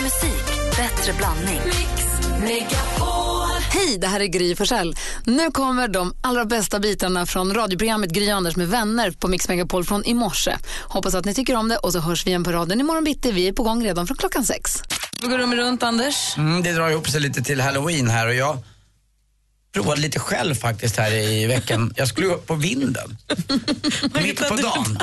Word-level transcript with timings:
Mer 0.00 0.04
musik, 0.04 0.46
bättre 0.76 1.12
blandning. 1.12 1.60
Hej, 3.72 3.98
det 3.98 4.06
här 4.06 4.20
är 4.20 4.26
Gry 4.26 4.56
Forssell. 4.56 4.94
Nu 5.24 5.50
kommer 5.50 5.88
de 5.88 6.14
allra 6.20 6.44
bästa 6.44 6.80
bitarna 6.80 7.26
från 7.26 7.54
radioprogrammet 7.54 8.10
Gry 8.10 8.30
Anders 8.30 8.56
med 8.56 8.68
vänner 8.68 9.10
på 9.10 9.28
Mix 9.28 9.48
Megapol 9.48 9.84
från 9.84 10.04
i 10.04 10.14
morse. 10.14 10.56
Hoppas 10.82 11.14
att 11.14 11.24
ni 11.24 11.34
tycker 11.34 11.56
om 11.56 11.68
det 11.68 11.76
och 11.76 11.92
så 11.92 11.98
hörs 11.98 12.26
vi 12.26 12.30
igen 12.30 12.44
på 12.44 12.52
raden 12.52 12.80
imorgon 12.80 13.04
bitti. 13.04 13.32
Vi 13.32 13.48
är 13.48 13.52
på 13.52 13.62
gång 13.62 13.84
redan 13.84 14.06
från 14.06 14.16
klockan 14.16 14.44
sex. 14.44 14.72
Vi 15.22 15.28
går 15.28 15.38
rummet 15.38 15.58
runt, 15.58 15.82
Anders. 15.82 16.36
Mm, 16.36 16.62
det 16.62 16.72
drar 16.72 16.90
ihop 16.90 17.08
sig 17.08 17.20
lite 17.20 17.42
till 17.42 17.60
halloween 17.60 18.10
här 18.10 18.26
och 18.26 18.34
jag 18.34 18.58
provade 19.72 20.00
lite 20.00 20.18
själv 20.18 20.54
faktiskt 20.54 20.96
här 20.96 21.12
i 21.12 21.46
veckan. 21.46 21.92
Jag 21.96 22.08
skulle 22.08 22.26
upp 22.26 22.46
på 22.46 22.54
vinden. 22.54 23.16
Mitt 24.22 24.48
på 24.48 24.56
dagen. 24.56 24.98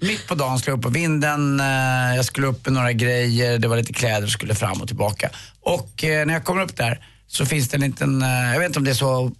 Mitt 0.00 0.26
på 0.28 0.34
dagen 0.34 0.58
skulle 0.58 0.72
jag 0.72 0.78
upp 0.78 0.84
på 0.84 0.88
vinden. 0.90 1.60
eh, 1.60 2.16
Jag 2.16 2.24
skulle 2.24 2.46
upp 2.46 2.66
med 2.66 2.72
några 2.74 2.92
grejer, 2.92 3.58
det 3.58 3.68
var 3.68 3.76
lite 3.76 3.92
kläder, 3.92 4.26
skulle 4.26 4.54
fram 4.54 4.80
och 4.80 4.86
tillbaka. 4.88 5.30
Och 5.60 6.04
eh, 6.04 6.26
när 6.26 6.34
jag 6.34 6.44
kommer 6.44 6.62
upp 6.62 6.76
där 6.76 7.06
så 7.26 7.46
finns 7.46 7.68
det 7.68 7.76
en 7.76 7.80
liten, 7.80 8.22
eh, 8.22 8.28
jag 8.52 8.58
vet 8.58 8.66
inte 8.66 8.78
om 8.78 8.84
det 8.84 8.90
är 8.90 8.94
så 8.94 9.32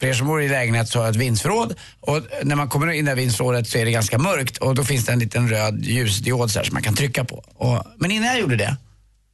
för 0.00 0.06
er 0.06 0.14
som 0.14 0.26
bor 0.26 0.42
i 0.42 0.48
lägenhet 0.48 0.88
så 0.88 0.98
har 0.98 1.06
jag 1.06 1.10
ett 1.14 1.20
vindsförråd 1.20 1.74
och 2.00 2.22
när 2.42 2.56
man 2.56 2.68
kommer 2.68 2.92
in 2.92 3.06
i 3.06 3.10
det 3.10 3.14
vindsförrådet 3.14 3.68
så 3.68 3.78
är 3.78 3.84
det 3.84 3.90
ganska 3.90 4.18
mörkt 4.18 4.58
och 4.58 4.74
då 4.74 4.84
finns 4.84 5.04
det 5.04 5.12
en 5.12 5.18
liten 5.18 5.48
röd 5.48 5.84
ljusdiod 5.84 6.50
så 6.50 6.58
här 6.58 6.64
som 6.66 6.74
man 6.74 6.82
kan 6.82 6.94
trycka 6.94 7.24
på. 7.24 7.44
Och, 7.54 7.82
men 7.98 8.10
innan 8.10 8.26
jag 8.28 8.40
gjorde 8.40 8.56
det 8.56 8.76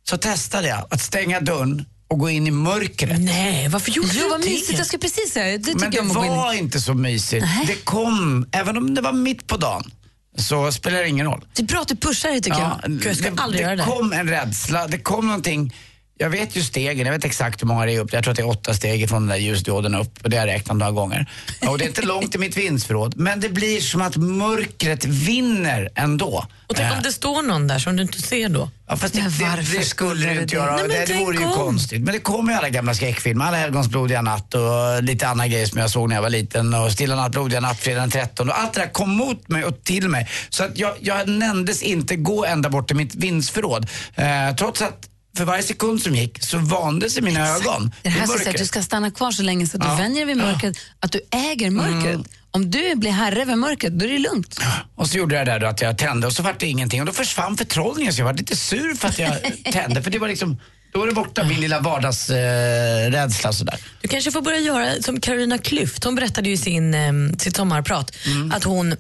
så 0.09 0.16
testade 0.16 0.69
jag 0.69 0.86
att 0.91 1.00
stänga 1.00 1.41
dörren 1.41 1.84
och 2.12 2.18
gå 2.18 2.30
in 2.30 2.46
i 2.46 2.50
mörkret. 2.50 3.20
Nej, 3.20 3.68
varför 3.68 3.90
gjorde 3.90 4.08
Jo, 4.12 4.22
du 4.22 4.28
vad 4.28 4.40
det? 4.40 4.46
mysigt. 4.50 4.78
Jag 4.78 4.86
ska 4.86 4.98
precis 4.98 5.32
säga 5.32 5.58
det. 5.58 5.74
Men 5.74 5.90
det 5.90 5.96
jag 5.96 6.08
gå 6.08 6.24
in 6.24 6.30
var 6.30 6.52
inte 6.52 6.80
så 6.80 6.94
mysigt. 6.94 7.46
Det 7.66 7.84
kom, 7.84 8.46
även 8.52 8.76
om 8.76 8.94
det 8.94 9.00
var 9.00 9.12
mitt 9.12 9.46
på 9.46 9.56
dagen, 9.56 9.90
så 10.38 10.72
spelar 10.72 10.98
det 10.98 11.08
ingen 11.08 11.26
roll. 11.26 11.44
Det 11.54 11.62
är 11.62 11.66
bra 11.66 11.80
att 11.80 11.88
du 11.88 11.96
pushar 11.96 12.30
det 12.30 12.40
tycker 12.40 12.58
jag. 12.60 12.80
Gud, 12.86 13.06
jag 13.06 13.16
ska 13.16 13.30
det, 13.30 13.42
aldrig 13.42 13.60
det 13.62 13.64
göra 13.66 13.76
det. 13.76 13.82
kom 13.84 14.12
en 14.12 14.28
rädsla, 14.28 14.86
det 14.86 14.98
kom 14.98 15.26
någonting. 15.26 15.74
Jag 16.18 16.30
vet 16.30 16.56
ju 16.56 16.62
stegen, 16.62 17.06
jag 17.06 17.12
vet 17.12 17.24
exakt 17.24 17.62
hur 17.62 17.66
många 17.66 17.86
det 17.86 17.92
är 17.92 18.00
upp. 18.00 18.12
Jag 18.12 18.22
tror 18.24 18.30
att 18.30 18.36
det 18.36 18.42
är 18.42 18.48
åtta 18.48 18.74
steg 18.74 19.08
från 19.08 19.22
den 19.22 19.28
där 19.28 19.36
ljusdioden 19.36 19.94
upp 19.94 20.19
och 20.24 20.30
det 20.30 20.36
har 20.36 20.46
jag 20.46 20.54
räknat 20.54 20.77
några 20.77 20.92
gånger. 20.92 21.30
Och 21.69 21.78
det 21.78 21.84
är 21.84 21.88
inte 21.88 22.02
långt 22.02 22.30
till 22.30 22.41
mitt 22.41 22.56
vindsförråd. 22.56 23.16
Men 23.16 23.41
det 23.41 23.48
blir 23.48 23.80
som 23.80 24.02
att 24.02 24.16
mörkret 24.16 25.04
vinner 25.04 25.88
ändå. 25.94 26.46
Och 26.66 26.77
tänk 26.77 26.92
Eh, 26.92 26.96
om 26.96 27.02
det 27.02 27.12
står 27.12 27.42
någon 27.42 27.66
där 27.66 27.78
som 27.78 27.96
du 27.96 28.02
inte 28.02 28.22
ser 28.22 28.48
då? 28.48 28.70
Ja, 28.88 28.96
fast 28.96 29.14
det, 29.14 29.20
det, 29.20 29.44
varför 29.44 29.78
det 29.78 29.84
skulle 29.84 30.34
det 30.34 30.42
inte 30.42 30.54
göra. 30.54 30.77
Nej, 30.77 30.88
det, 30.88 31.04
det 31.06 31.19
vore 31.19 31.38
ju 31.38 31.44
om. 31.44 31.52
konstigt. 31.52 32.02
Men 32.02 32.14
det 32.14 32.20
kommer 32.20 32.52
ju 32.52 32.58
alla 32.58 32.69
gamla 32.69 32.94
skräckfilmer. 32.94 33.44
Alla 33.44 33.56
helgons 33.56 33.88
blodiga 33.88 34.22
natt 34.22 34.54
och 34.54 35.02
lite 35.02 35.28
andra 35.28 35.47
grejer 35.47 35.66
som 35.66 35.78
jag 35.80 35.91
såg 35.91 36.08
när 36.08 36.16
jag 36.16 36.22
var 36.22 36.30
liten. 36.30 36.74
Och 36.74 36.92
Stilla 36.92 37.16
natt, 37.16 37.32
blodiga 37.32 37.60
natt, 37.60 37.78
fredag 37.80 38.00
den 38.00 38.10
13. 38.10 38.48
Och 38.48 38.58
allt 38.58 38.72
det 38.72 38.80
där 38.80 38.88
kom 38.88 39.10
mot 39.10 39.48
mig 39.48 39.64
och 39.64 39.84
till 39.84 40.08
mig. 40.08 40.28
Så 40.48 40.64
att 40.64 40.78
jag, 40.78 40.94
jag 41.00 41.28
nämndes 41.28 41.82
inte 41.82 42.16
gå 42.16 42.44
ända 42.44 42.69
bort 42.70 42.86
till 42.86 42.97
mitt 42.97 43.14
vindsförråd. 43.14 43.86
Eh, 44.14 44.54
trots 44.56 44.82
att 44.82 45.08
för 45.36 45.44
varje 45.44 45.62
sekund 45.62 46.02
som 46.02 46.14
gick 46.14 46.42
så 46.44 46.58
vande 46.58 47.11
sig 47.11 47.22
mina 47.22 47.48
ögon. 47.48 47.92
Det 48.02 48.08
här 48.08 48.27
säga 48.27 48.50
att 48.50 48.56
du 48.56 48.66
ska 48.66 48.83
stanna 48.83 49.11
kvar 49.11 49.30
så 49.30 49.42
länge 49.42 49.66
så 49.66 49.77
att 49.77 49.84
Ja. 49.84 49.91
du 49.91 49.97
vänjer 50.02 50.27
dig 50.27 50.34
vid 50.34 50.44
mörkret, 50.44 50.77
att 51.00 51.12
du 51.12 51.20
äger 51.30 51.70
mörkret. 51.70 52.14
Mm. 52.14 52.25
Om 52.50 52.70
du 52.70 52.94
blir 52.97 53.11
herre 53.11 53.42
över 53.42 53.56
mörkret, 53.56 53.92
då 53.98 54.05
är 54.05 54.08
det 54.08 54.19
lugnt. 54.19 54.60
Och 54.94 55.06
så 55.08 55.19
gjorde 55.19 55.34
jag 55.34 55.47
det 55.47 55.53
där 55.53 55.58
då 55.60 55.66
att 55.66 55.80
jag 55.80 55.98
tände 55.98 56.27
och 56.27 56.33
så 56.33 56.42
var 56.42 56.55
det 56.58 56.66
ingenting. 56.66 57.00
Och 57.00 57.06
då 57.06 57.12
försvann 57.12 57.56
förtrollningen 57.56 58.12
så 58.14 58.20
jag 58.20 58.27
var 58.27 58.34
lite 58.34 58.56
sur 58.56 58.94
för 58.94 59.08
att 59.08 59.19
jag 59.19 59.36
tände. 59.72 60.03
För 60.03 60.10
det 60.10 60.19
var 60.19 60.28
liksom, 60.28 60.60
då 60.92 60.98
var 60.98 61.06
det 61.06 61.12
borta 61.12 61.44
min 61.44 61.60
lilla 61.60 61.80
vardagsrädsla 61.80 63.50
eh, 63.50 63.53
sådär. 63.55 63.78
Du 64.00 64.08
kanske 64.08 64.33
får 64.33 64.41
börja 64.42 64.58
göra 64.58 65.03
som 65.03 65.20
Carolina 65.20 65.56
Klüft. 65.56 66.05
Hon 66.05 66.14
berättade 66.14 66.48
ju 66.48 66.55
i 66.55 66.58
sin, 66.58 66.94
eh, 66.94 67.12
sitt 67.38 67.56
sommarprat 67.56 68.12
Mm. 68.27 68.53
att 68.53 68.64
hon 68.64 68.94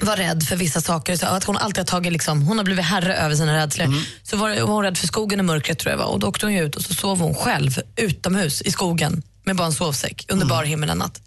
var 0.00 0.16
rädd 0.16 0.42
för 0.42 0.56
vissa 0.56 0.80
saker. 0.80 1.16
Så 1.16 1.26
att 1.26 1.44
hon 1.44 1.56
alltid 1.56 1.78
har 1.78 1.84
tagit 1.84 2.12
liksom, 2.12 2.42
hon 2.42 2.58
har 2.58 2.64
blivit 2.64 2.84
herre 2.84 3.16
över 3.16 3.36
sina 3.36 3.56
rädslor. 3.56 3.86
Mm. 3.86 4.00
Så 4.22 4.36
var, 4.36 4.60
var 4.60 4.74
hon 4.74 4.82
rädd 4.82 4.98
för 4.98 5.06
skogen 5.06 5.38
och 5.38 5.44
mörkret 5.44 5.78
tror 5.78 5.90
jag 5.90 5.98
var. 5.98 6.06
Och 6.06 6.18
då 6.20 6.26
åkte 6.26 6.46
hon 6.46 6.54
ut 6.54 6.76
och 6.76 6.82
så 6.82 6.94
sov 6.94 7.18
hon 7.20 7.34
själv 7.34 7.80
utomhus 7.96 8.62
i 8.62 8.70
skogen 8.70 9.22
med 9.44 9.56
bara 9.56 9.66
en 9.66 9.72
sovsäck 9.72 10.26
under 10.28 10.46
Mm. 10.46 10.56
bar 10.56 10.64
himmel 10.64 10.90
en 10.90 10.98
natt. 10.98 11.20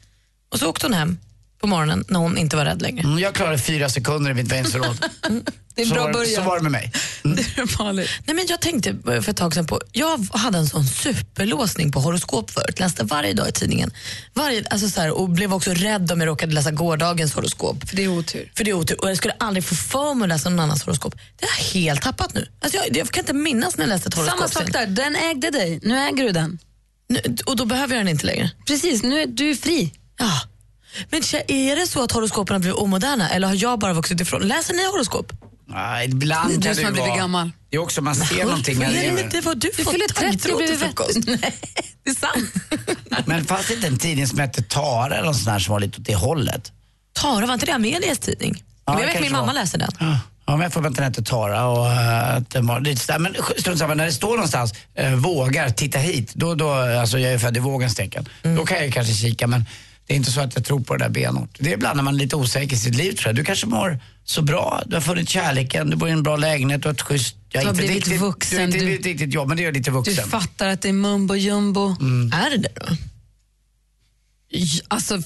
Och 0.52 0.60
så 0.60 0.70
åkte 0.70 0.86
hon 0.86 0.94
hem 0.94 1.18
på 1.62 1.68
morgonen 1.68 2.06
när 2.08 2.20
hon 2.20 2.38
inte 2.38 2.56
var 2.56 2.66
rädd 2.66 2.82
längre. 2.82 3.02
Mm, 3.04 3.20
Jag 3.20 3.34
klarade 3.36 3.58
fyra 3.58 3.90
sekunder 3.90 4.32
i 4.32 4.34
mitt 4.34 4.52
vindsförråd. 4.52 5.06
Det 5.76 5.82
är 5.82 5.86
en 5.86 5.90
så, 5.90 5.96
bra 5.96 6.04
var, 6.04 6.14
början. 6.14 6.36
så 6.36 6.42
var 6.42 6.58
det 6.58 6.64
med 6.64 6.72
mig. 6.72 6.92
Det 7.24 7.62
är 7.62 7.68
farligt. 7.68 8.10
Nej, 8.26 8.36
men 8.36 8.46
jag 8.50 8.62
tänkte 8.62 8.96
för 9.04 9.30
ett 9.30 9.38
tag 9.38 9.54
sedan 9.54 9.68
på, 9.68 9.82
jag 9.92 10.18
hade 10.34 10.58
en 10.58 10.68
sån 10.68 10.86
superlåsning 10.88 11.92
på 11.92 12.00
horoskop 12.00 12.52
förut, 12.52 12.80
läste 12.80 13.04
varje 13.04 13.34
dag 13.34 13.50
i 13.50 13.52
tidningen. 13.52 13.92
Varje, 14.34 14.64
alltså 14.70 14.90
så 14.90 15.02
här, 15.02 15.12
och 15.12 15.30
blev 15.30 15.54
också 15.54 15.72
rädd 15.74 16.12
om 16.12 16.20
jag 16.20 16.28
råkade 16.28 16.54
läsa 16.54 16.72
gårdagens 16.72 17.34
horoskop. 17.34 17.90
För 17.90 17.96
det 17.96 18.04
är 18.04 18.08
otur. 18.08 18.52
För 18.56 18.64
det 18.64 18.72
är 18.72 18.74
otur. 18.74 19.02
Och 19.02 19.10
jag 19.10 19.18
skulle 19.18 19.34
aldrig 19.40 19.64
få 19.64 19.76
för 19.76 20.14
mig 20.14 20.26
att 20.26 20.30
läsa 20.30 20.50
någon 20.50 20.60
annans 20.60 20.84
horoskop. 20.84 21.16
Det 21.40 21.46
har 21.46 21.58
jag 21.58 21.82
helt 21.82 22.02
tappat 22.02 22.34
nu. 22.34 22.48
Alltså 22.62 22.78
jag, 22.78 22.98
jag 22.98 23.10
kan 23.12 23.22
inte 23.22 23.34
minnas 23.34 23.78
när 23.78 23.84
jag 23.86 23.90
läste 23.90 24.08
ett 24.08 24.14
horoskop. 24.14 24.38
Samma 24.40 24.48
sak 24.66 24.74
där, 24.74 24.86
den 24.88 25.16
ägde 25.16 25.52
dig. 25.52 25.80
Nu 25.84 25.98
äger 25.98 26.24
du 26.24 26.32
den. 26.32 26.60
Nu, 27.10 27.20
och 27.46 27.56
då 27.56 27.66
behöver 27.66 27.96
jag 27.96 28.06
den 28.06 28.12
inte 28.12 28.26
längre. 28.26 28.52
Precis, 28.68 29.04
nu 29.04 29.22
är 29.22 29.28
du 29.28 29.56
fri. 29.56 29.94
Ja. 30.18 30.42
Men 31.10 31.22
är 31.48 31.76
det 31.76 31.88
så 31.88 32.04
att 32.04 32.12
horoskopen 32.12 32.54
har 32.54 32.60
blivit 32.60 32.78
omoderna 32.78 33.30
eller 33.30 33.48
har 33.48 33.56
jag 33.56 33.80
bara 33.80 33.94
vuxit 33.94 34.22
ifrån? 34.22 34.42
Läser 34.42 34.74
ni 34.74 34.86
horoskop? 34.92 35.32
Ja, 35.70 36.04
ibland 36.04 36.50
Det 36.50 36.54
är 36.54 36.58
du 36.58 36.64
kan 36.64 36.76
som 36.76 36.84
har 36.86 36.92
blivit 36.92 37.08
vara- 37.10 37.20
gammal. 37.20 37.52
Det 37.70 37.76
är 37.78 37.82
också, 37.82 38.02
man 38.02 38.16
ser 38.16 38.46
någonting. 38.46 38.80
Vad 38.80 38.88
när 38.88 39.04
är 39.04 39.12
det- 39.16 39.22
det, 39.22 39.30
det 39.30 39.42
var 39.42 39.56
du 39.56 39.72
Du 39.78 39.84
fått 39.84 39.94
fyller 39.94 40.08
30 40.08 40.36
och 40.36 40.42
till 40.42 40.56
blivit 40.58 40.80
frukost. 40.80 41.18
vettig. 41.18 41.40
Nej, 41.42 41.54
det 42.04 42.10
är 42.10 42.16
sant. 42.16 43.26
Men 43.28 43.46
fanns 43.46 43.68
det 43.68 43.74
inte 43.74 43.88
en 43.88 43.98
tidning 43.98 44.28
som 44.28 44.40
hette 44.40 44.62
Tara 44.64 45.16
eller 45.16 45.26
något 45.26 45.36
sånt 45.36 45.46
där 45.48 45.60
som 45.60 45.72
var 45.72 45.80
lite 45.80 45.98
åt 46.02 46.06
det 46.06 46.16
hållet? 46.16 46.72
Tara, 47.14 47.46
var 47.46 47.54
inte 47.54 47.66
det 47.66 47.72
Amelias 47.74 48.20
tidning? 48.20 48.64
Ja, 48.86 48.94
jag 48.94 49.02
det 49.02 49.14
vet 49.14 49.22
min 49.22 49.32
mamma 49.32 49.46
var. 49.48 49.54
läser 49.54 49.78
den. 49.78 49.90
Ja, 50.00 50.20
men 50.56 50.62
jag 50.62 50.74
får 50.74 50.82
den 50.82 51.04
hette 51.04 51.24
Tara 51.24 51.66
och 51.68 51.92
eh, 51.92 52.36
att 52.36 52.50
den 52.50 52.68
var 52.68 52.80
lite 52.80 53.02
sådär. 53.02 53.20
Men 53.20 53.36
strunt 53.60 53.80
samma, 53.80 53.94
när 53.94 54.06
det 54.06 54.12
står 54.12 54.32
någonstans, 54.32 54.74
eh, 54.96 55.12
vågar, 55.16 55.70
titta 55.70 56.00
hit. 56.00 56.32
Då, 56.34 56.56
då, 56.56 56.72
alltså 56.74 57.20
jag 57.20 57.34
är 57.34 57.40
född 57.40 57.58
i 57.58 57.60
vågens 57.60 57.96
tecken. 57.96 58.30
Då 58.44 58.66
kan 58.66 58.78
jag 58.84 58.94
kanske 58.94 59.14
kika 59.14 59.48
men 59.48 59.66
det 60.08 60.14
är 60.14 60.18
inte 60.18 60.32
så 60.32 60.42
att 60.42 60.56
jag 60.56 60.66
tror 60.66 60.80
på 60.80 60.98
det 60.98 61.04
där 61.06 61.10
benhårt. 61.10 61.50
Det 61.60 61.70
är 61.70 61.74
ibland 61.74 61.96
när 61.98 62.04
man 62.04 62.14
är 62.16 62.18
lite 62.20 62.36
osäker 62.36 62.76
i 62.76 62.80
sitt 62.80 62.96
liv 62.96 63.12
tror 63.14 63.28
jag. 63.28 63.36
Du 63.36 63.44
kanske 63.44 63.68
mår 63.68 64.00
så 64.24 64.42
bra, 64.42 64.84
du 64.86 64.96
har 64.96 65.02
funnit 65.02 65.30
kärleken, 65.30 65.90
du 65.90 65.96
bor 65.96 66.10
i 66.10 66.12
en 66.12 66.24
bra 66.24 66.38
lägenhet, 66.38 66.82
du 66.82 66.88
har 66.88 66.94
ett 66.94 67.02
schysst... 67.02 67.36
Jag 67.52 67.64
Du 67.64 67.68
har 67.68 67.74
inte 67.74 67.84
blivit 67.86 67.96
riktigt, 67.96 68.22
vuxen, 68.22 68.58
Du 68.58 68.64
inte 68.64 68.78
du- 68.80 69.10
riktigt 69.10 69.34
jobb, 69.34 69.48
men 69.48 69.58
det 69.58 69.66
är 69.66 69.72
lite 69.72 69.90
Du 69.90 69.94
vuxen. 69.94 70.28
fattar 70.30 70.68
att 70.68 70.82
det 70.82 70.90
är 70.90 70.94
mumbo 70.94 71.36
jumbo. 71.36 71.90
Är 72.34 72.50
det 72.50 72.58
det 72.58 72.70
då? 72.76 72.96
Alltså, 74.88 75.22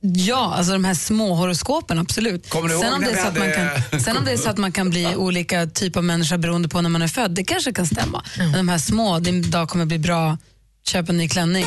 ja, 0.00 0.54
alltså 0.56 0.72
de 0.72 0.84
här 0.84 0.94
små 0.94 1.34
horoskopen, 1.34 1.98
absolut. 1.98 2.48
Kommer 2.50 2.68
du 2.68 2.74
sen 2.74 2.84
ihåg 2.84 2.94
om, 2.94 3.00
det 3.00 3.10
är 3.10 3.16
så 3.22 3.28
att 3.28 3.38
man 3.38 3.42
hade- 3.50 3.82
kan, 3.90 4.00
sen 4.00 4.16
om 4.16 4.24
det 4.24 4.32
är 4.32 4.36
så 4.36 4.50
att 4.50 4.58
man 4.58 4.72
kan 4.72 4.90
bli 4.90 5.06
olika 5.16 5.66
typer 5.66 6.00
av 6.00 6.04
människa 6.04 6.38
beroende 6.38 6.68
på 6.68 6.80
när 6.82 6.90
man 6.90 7.02
är 7.02 7.08
född, 7.08 7.30
det 7.30 7.44
kanske 7.44 7.72
kan 7.72 7.86
stämma. 7.86 8.24
Men 8.38 8.52
de 8.52 8.68
här 8.68 8.78
små, 8.78 9.18
din 9.18 9.50
dag 9.50 9.68
kommer 9.68 9.84
bli 9.86 9.98
bra, 9.98 10.38
köp 10.86 11.08
en 11.08 11.16
ny 11.16 11.28
klänning. 11.28 11.64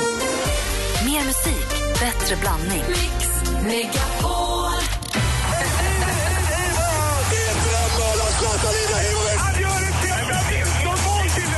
Bättre 2.23 2.35
blandning. 2.35 2.83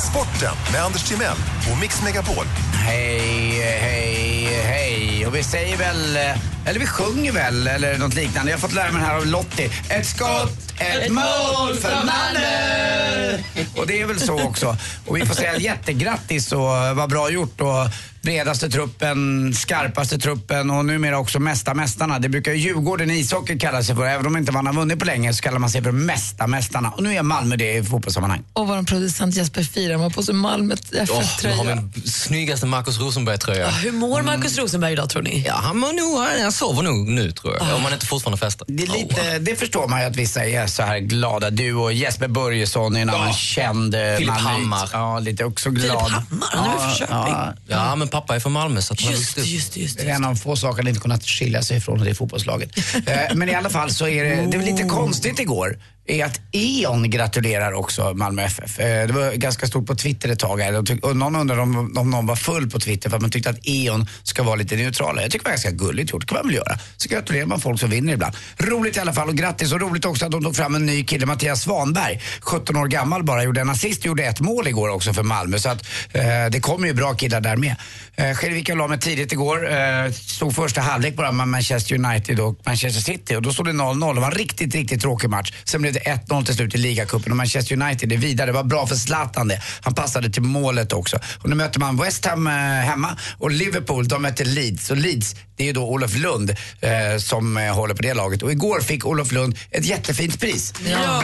Sporten 0.09 0.55
med 0.71 0.83
Anders 0.83 1.03
Timell 1.03 1.37
och 1.71 1.79
Mix 1.81 2.03
Megapol. 2.03 2.45
Hej, 2.73 3.49
hej, 3.79 4.49
hej. 4.63 5.27
Och 5.27 5.35
vi 5.35 5.43
säger 5.43 5.77
väl, 5.77 6.15
eh, 6.15 6.67
eller 6.69 6.79
vi 6.79 6.85
sjunger 6.85 7.31
väl, 7.31 7.67
eller 7.67 7.97
något 7.97 8.13
liknande. 8.13 8.51
Jag 8.51 8.57
har 8.57 8.61
fått 8.61 8.73
lära 8.73 8.91
mig 8.91 9.01
här 9.01 9.15
av 9.15 9.25
Lottie. 9.25 9.69
Ett 9.89 10.05
skott, 10.05 10.74
ett 10.77 11.11
mål 11.11 11.75
för 11.75 12.05
Malmö! 12.05 13.37
Och 13.75 13.87
det 13.87 14.01
är 14.01 14.05
väl 14.05 14.19
så 14.19 14.43
också. 14.43 14.77
Och 15.05 15.17
vi 15.17 15.25
får 15.25 15.35
säga 15.35 15.57
jättegrattis 15.57 16.51
och 16.51 16.59
vad 16.95 17.09
bra 17.09 17.29
gjort. 17.29 17.61
Och 17.61 17.89
bredaste 18.25 18.69
truppen, 18.69 19.53
skarpaste 19.53 20.17
truppen 20.17 20.69
och 20.69 20.85
numera 20.85 21.19
också 21.19 21.39
mesta 21.39 21.73
mästarna. 21.73 22.19
Det 22.19 22.29
brukar 22.29 22.51
ju 22.51 22.57
Djurgården 22.57 23.11
i 23.11 23.19
ishockey 23.19 23.59
kalla 23.59 23.83
sig 23.83 23.95
för. 23.95 24.05
Även 24.05 24.25
om 24.25 24.37
inte 24.37 24.51
man 24.51 24.67
har 24.67 24.73
vunnit 24.73 24.99
på 24.99 25.05
länge 25.05 25.33
så 25.33 25.41
kallar 25.41 25.59
man 25.59 25.69
sig 25.69 25.83
för 25.83 25.91
mesta 25.91 26.47
mästarna. 26.47 26.91
Och 26.91 27.03
nu 27.03 27.15
är 27.15 27.23
Malmö 27.23 27.55
det 27.55 27.73
i 27.73 27.83
fotbollssammanhang. 27.83 28.43
Och 28.53 28.67
vår 28.67 28.83
producent 28.83 29.35
Jesper 29.35 29.63
Firen 29.63 29.99
har 29.99 30.09
på 30.09 30.23
sig 30.23 30.35
Malmö 30.35 30.75
FF-tröja. 30.91 31.55
har 31.55 31.63
vi 31.65 31.69
den 31.69 31.93
snyggaste 32.05 32.65
Marcus 32.65 32.99
Rosenberg-tröja. 32.99 33.69
Hur 33.69 33.91
mår 33.91 34.21
Markus 34.21 34.57
Rosenberg 34.57 34.93
idag 34.93 35.09
tror 35.09 35.21
ni? 35.21 35.43
Ja, 35.47 35.53
han, 35.53 35.77
mår 35.77 35.93
nog, 35.93 36.41
han 36.43 36.51
sover 36.51 36.83
nog 36.83 37.07
nu 37.07 37.31
tror 37.31 37.53
jag. 37.55 37.75
Om 37.75 37.83
han 37.83 37.93
inte 37.93 38.05
fortfarande 38.05 38.37
festar. 38.37 38.65
Det, 38.69 38.85
lite, 38.85 39.39
det 39.39 39.55
förstår 39.55 39.87
man 39.87 40.01
ju 40.01 40.07
att 40.07 40.15
vissa 40.15 40.45
är 40.45 40.64
så 40.67 40.83
här 40.83 40.99
glada. 40.99 41.49
Du 41.49 41.73
och 41.73 41.93
Jesper 41.93 42.27
Börjesson 42.27 42.95
är 42.95 43.01
en 43.01 43.09
annan 43.09 43.33
känd 43.33 43.95
eh, 43.95 43.99
Filip 44.17 44.27
malmöit. 44.33 44.43
Hammar. 44.43 44.89
Ja, 44.93 45.19
lite 45.19 45.45
också 45.45 45.69
glad. 45.69 46.05
Filip 46.07 46.11
Hammar, 46.29 46.47
han 46.51 46.65
är 46.69 46.87
väl 46.87 47.07
från? 47.07 47.07
Ja, 47.09 47.53
Ja, 47.67 47.95
men 47.95 48.07
pappa 48.07 48.35
är 48.35 48.39
från 48.39 48.51
Malmö 48.51 48.81
så 48.81 48.93
att 48.93 49.01
Just 49.01 49.37
just 49.37 49.77
just 49.77 49.97
det. 49.97 50.09
är 50.09 50.15
en 50.15 50.25
av 50.25 50.35
få 50.35 50.55
saker 50.55 50.77
han 50.83 50.87
inte 50.87 50.99
kunnat 51.01 51.23
skilja 51.25 51.61
sig 51.61 51.77
ifrån 51.77 51.99
det 52.03 52.09
är 52.09 52.13
fotbollslaget. 52.13 52.69
Eh, 53.07 53.35
Men 53.35 53.49
i 53.49 53.55
alla 53.55 53.69
fall 53.69 53.91
så 53.91 54.07
är 54.07 54.23
det, 54.23 54.35
det 54.51 54.57
var 54.57 54.65
lite 54.65 54.83
konstigt 54.83 55.39
igår 55.39 55.77
är 56.07 56.25
att 56.25 56.41
E.ON 56.51 57.09
gratulerar 57.09 57.73
också 57.73 58.13
Malmö 58.13 58.43
FF. 58.43 58.79
Eh, 58.79 59.07
det 59.07 59.13
var 59.13 59.31
ganska 59.31 59.67
stort 59.67 59.85
på 59.85 59.95
Twitter 59.95 60.29
ett 60.29 60.39
tag 60.39 60.59
här. 60.59 61.05
Och 61.05 61.17
någon 61.17 61.35
undrade 61.35 61.61
om, 61.61 61.97
om 61.97 62.09
någon 62.09 62.25
var 62.25 62.35
full 62.35 62.69
på 62.69 62.79
Twitter 62.79 63.09
för 63.09 63.15
att 63.15 63.21
man 63.21 63.31
tyckte 63.31 63.49
att 63.49 63.59
E.ON 63.63 64.07
ska 64.23 64.43
vara 64.43 64.55
lite 64.55 64.75
neutrala. 64.75 65.21
Jag 65.21 65.31
tycker 65.31 65.45
det 65.45 65.49
var 65.49 65.53
ganska 65.53 65.71
gulligt 65.71 66.11
gjort. 66.11 66.21
Det 66.21 66.27
kan 66.27 66.37
man 66.37 66.47
väl 66.47 66.55
göra. 66.55 66.79
Så 66.97 67.09
gratulerar 67.09 67.45
man 67.45 67.59
folk 67.59 67.79
som 67.79 67.89
vinner 67.89 68.13
ibland. 68.13 68.35
Roligt 68.57 68.97
i 68.97 68.99
alla 68.99 69.13
fall 69.13 69.29
och 69.29 69.35
grattis. 69.35 69.73
Och 69.73 69.81
roligt 69.81 70.05
också 70.05 70.25
att 70.25 70.31
de 70.31 70.43
tog 70.43 70.55
fram 70.55 70.75
en 70.75 70.85
ny 70.85 71.03
kille, 71.03 71.25
Mattias 71.25 71.61
Svanberg. 71.61 72.21
17 72.41 72.75
år 72.75 72.87
gammal 72.87 73.23
bara, 73.23 73.43
gjorde 73.43 73.61
en 73.61 73.69
assist, 73.69 74.05
gjorde 74.05 74.23
ett 74.23 74.39
mål 74.39 74.67
igår 74.67 74.89
också 74.89 75.13
för 75.13 75.23
Malmö. 75.23 75.59
Så 75.59 75.69
att 75.69 75.85
eh, 76.11 76.23
det 76.51 76.59
kommer 76.59 76.87
ju 76.87 76.93
bra 76.93 77.13
killar 77.13 77.41
där 77.41 77.55
med. 77.55 77.75
Eh, 78.17 78.35
Skellevik 78.35 78.69
la 78.69 78.87
mig 78.87 78.99
tidigt 78.99 79.31
igår. 79.31 79.71
Eh, 79.71 80.11
stod 80.11 80.55
första 80.55 80.81
halvlek 80.81 81.15
bara 81.15 81.31
med 81.31 81.47
Manchester 81.47 81.95
United 81.95 82.39
och 82.39 82.59
Manchester 82.65 83.01
City 83.01 83.35
och 83.35 83.41
då 83.41 83.53
stod 83.53 83.65
det 83.65 83.71
0-0. 83.71 84.15
Det 84.15 84.21
var 84.21 84.27
en 84.27 84.37
riktigt, 84.37 84.75
riktigt 84.75 85.01
tråkig 85.01 85.29
match. 85.29 85.53
Sen 85.63 85.81
blev 85.81 85.93
det 85.93 85.99
1-0 85.99 86.45
till 86.45 86.55
slut 86.55 86.75
i 86.75 86.77
ligacupen 86.77 87.31
och 87.31 87.37
Manchester 87.37 87.81
United 87.81 88.11
är 88.11 88.17
vidare. 88.17 88.45
Det 88.45 88.51
var 88.51 88.63
bra 88.63 88.87
för 88.87 88.95
Zlatan 88.95 89.47
det. 89.47 89.61
Han 89.81 89.93
passade 89.93 90.29
till 90.29 90.41
målet 90.41 90.93
också. 90.93 91.19
Och 91.41 91.49
nu 91.49 91.55
möter 91.55 91.79
man 91.79 91.97
West 91.97 92.25
Ham 92.25 92.47
eh, 92.47 92.53
hemma 92.53 93.17
och 93.37 93.51
Liverpool, 93.51 94.07
de 94.07 94.21
möter 94.21 94.45
Leeds. 94.45 94.91
Och 94.91 94.97
Leeds, 94.97 95.35
det 95.55 95.63
är 95.63 95.67
ju 95.67 95.73
då 95.73 95.83
Olof 95.89 96.15
Lund 96.15 96.49
eh, 96.81 97.17
som 97.17 97.57
eh, 97.57 97.75
håller 97.75 97.95
på 97.95 98.01
det 98.01 98.13
laget. 98.13 98.43
Och 98.43 98.51
igår 98.51 98.81
fick 98.81 99.05
Olof 99.05 99.31
Lund 99.31 99.57
ett 99.71 99.85
jättefint 99.85 100.39
pris. 100.39 100.73
Ja, 100.91 101.23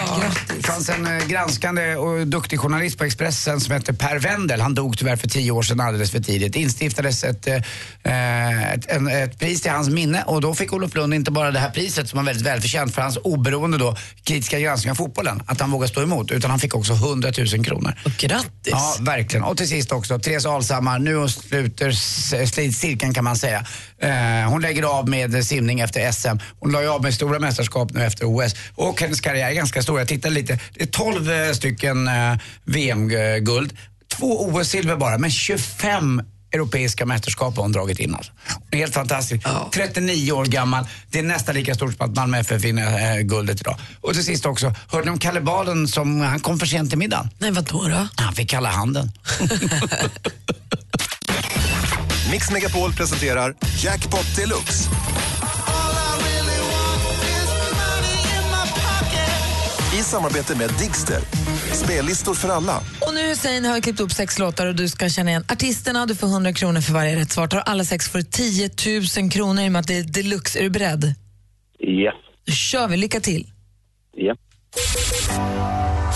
Det 0.58 0.68
fanns 0.68 0.90
en 0.90 1.08
granskande 1.28 1.96
och 1.96 2.28
duktig 2.28 2.60
journalist 2.60 2.98
på 2.98 3.04
Expressen 3.04 3.60
som 3.62 3.74
hette 3.74 3.94
Per 3.94 4.20
Wendel. 4.20 4.62
Han 4.62 4.76
dog 4.76 4.98
tyvärr 4.98 5.16
för 5.16 5.28
tio 5.28 5.52
år 5.52 5.64
sedan 5.64 5.80
alldeles 5.80 6.12
för 6.12 6.20
tidigt. 6.20 6.56
Instiftades 6.82 7.24
ett, 7.24 7.48
eh, 8.04 8.74
ett, 8.74 8.92
en, 8.92 9.08
ett 9.08 9.40
pris 9.40 9.62
till 9.62 9.72
hans 9.72 9.90
minne 9.90 10.24
och 10.24 10.42
då 10.42 10.56
fick 10.56 10.74
Olof 10.74 10.96
Lund 10.96 11.14
inte 11.14 11.32
bara 11.32 11.52
det 11.52 11.60
här 11.60 11.70
priset 11.70 12.10
som 12.10 12.18
var 12.18 12.24
väldigt 12.24 12.46
välförtjänt 12.46 12.96
för 12.96 13.02
hans 13.02 13.18
oberoende 13.18 13.78
då 13.78 13.96
kritiska 14.24 14.60
granskning 14.60 14.92
av 14.92 14.96
fotbollen, 14.96 15.44
att 15.46 15.62
han 15.62 15.72
vågade 15.72 15.90
stå 15.90 16.02
emot, 16.02 16.32
utan 16.32 16.50
han 16.50 16.60
fick 16.60 16.76
också 16.76 16.94
100 16.94 17.32
000 17.38 17.66
kronor. 17.66 17.94
Grattis. 18.18 18.72
Ja, 18.72 18.96
verkligen. 19.00 19.44
Och 19.44 19.58
till 19.58 19.68
sist 19.68 19.92
också, 19.92 20.20
Therese 20.20 20.46
Alshammar, 20.46 21.00
nu 21.00 21.30
sluter 21.30 21.92
slits 22.46 22.80
cirkeln 22.80 23.14
kan 23.14 23.24
man 23.24 23.36
säga. 23.36 23.66
Eh, 24.00 24.50
hon 24.50 24.62
lägger 24.62 24.84
av 24.84 25.10
med 25.10 25.46
simning 25.46 25.80
efter 25.80 26.12
SM. 26.12 26.38
Hon 26.60 26.72
la 26.72 26.82
ju 26.82 26.88
av 26.88 27.02
med 27.02 27.14
stora 27.14 27.40
mästerskap 27.40 27.92
nu 27.94 28.04
efter 28.04 28.26
OS. 28.26 28.56
Och 28.76 29.02
hennes 29.02 29.22
karriär 29.22 29.50
är 29.50 29.54
ganska 29.54 29.82
stor. 29.82 30.00
Jag 30.00 30.08
tittade 30.08 30.36
lite. 30.36 30.60
Det 30.74 30.84
är 30.84 30.88
12 30.88 31.32
eh, 31.32 31.52
stycken 31.52 32.08
eh, 32.08 32.38
VM-guld. 32.64 33.78
Två 34.18 34.46
OS-silver 34.46 34.96
bara, 34.96 35.18
men 35.18 35.32
25 35.32 36.22
europeiska 36.52 37.06
mästerskap 37.06 37.56
har 37.56 37.64
hon 37.64 37.72
dragit 37.72 38.00
in 38.00 38.16
alltså. 38.16 38.32
Helt 38.72 38.94
fantastisk. 38.94 39.46
39 39.74 40.32
år 40.32 40.46
gammal. 40.46 40.86
Det 41.10 41.20
är 41.20 41.24
nästan 41.24 41.56
lika 41.56 41.76
stort 41.76 41.98
som 41.98 42.06
att 42.06 42.16
Malmö 42.16 42.38
FF 42.38 42.64
vinner 42.64 43.18
eh, 43.18 43.22
guldet 43.22 43.62
idag. 43.62 43.76
Och 44.02 44.14
till 44.14 44.26
sist 44.26 44.46
också, 44.46 44.74
hörde 44.88 45.06
ni 45.06 45.12
om 45.12 45.20
Kalle 45.20 45.42
Baden 45.42 45.88
som, 45.88 46.22
han 46.22 46.40
kom 46.40 46.60
för 46.60 46.66
sent 46.66 46.90
till 46.90 47.00
middagen? 47.00 47.30
Nej, 47.38 47.52
vadå 47.52 47.88
då? 47.88 48.08
Han 48.16 48.34
fick 48.34 48.50
kalla 48.50 48.70
handen. 48.70 49.12
Mix 52.32 52.52
Megapol 52.52 52.94
presenterar 52.94 53.56
Jackpot 53.84 54.36
Deluxe. 54.36 54.90
I 60.00 60.04
samarbete 60.04 60.58
med 60.58 60.70
Digster. 60.80 61.20
Spellistor 61.74 62.34
för 62.34 62.50
alla. 62.50 62.78
Och 62.78 63.14
nu 63.14 63.30
Hussein 63.30 63.66
har 63.66 63.74
jag 63.74 63.84
klippt 63.84 64.00
upp 64.00 64.12
sex 64.12 64.40
låtar 64.40 64.68
och 64.68 64.76
du 64.76 64.90
ska 64.90 65.10
känna 65.10 65.30
igen 65.30 65.46
artisterna. 65.50 66.06
Du 66.06 66.16
får 66.16 66.28
100 66.28 66.54
kronor 66.54 66.82
för 66.82 66.94
varje 66.94 67.16
rätt 67.16 67.32
svar. 67.32 67.48
Tar 67.48 67.60
alla 67.60 67.84
sex 67.84 68.10
får 68.10 68.20
du 68.20 68.24
10 68.26 68.70
000 69.22 69.32
kronor 69.32 69.64
i 69.64 69.68
och 69.68 69.72
med 69.72 69.80
att 69.80 69.88
det 69.88 69.98
är 69.98 70.04
deluxe. 70.04 70.60
Är 70.60 70.64
du 70.64 70.70
beredd? 70.70 71.14
Ja. 71.78 72.12
Då 72.46 72.54
kör 72.54 72.88
vi. 72.88 72.98
Lycka 72.98 73.20
till. 73.20 73.48
Ja. 74.16 74.36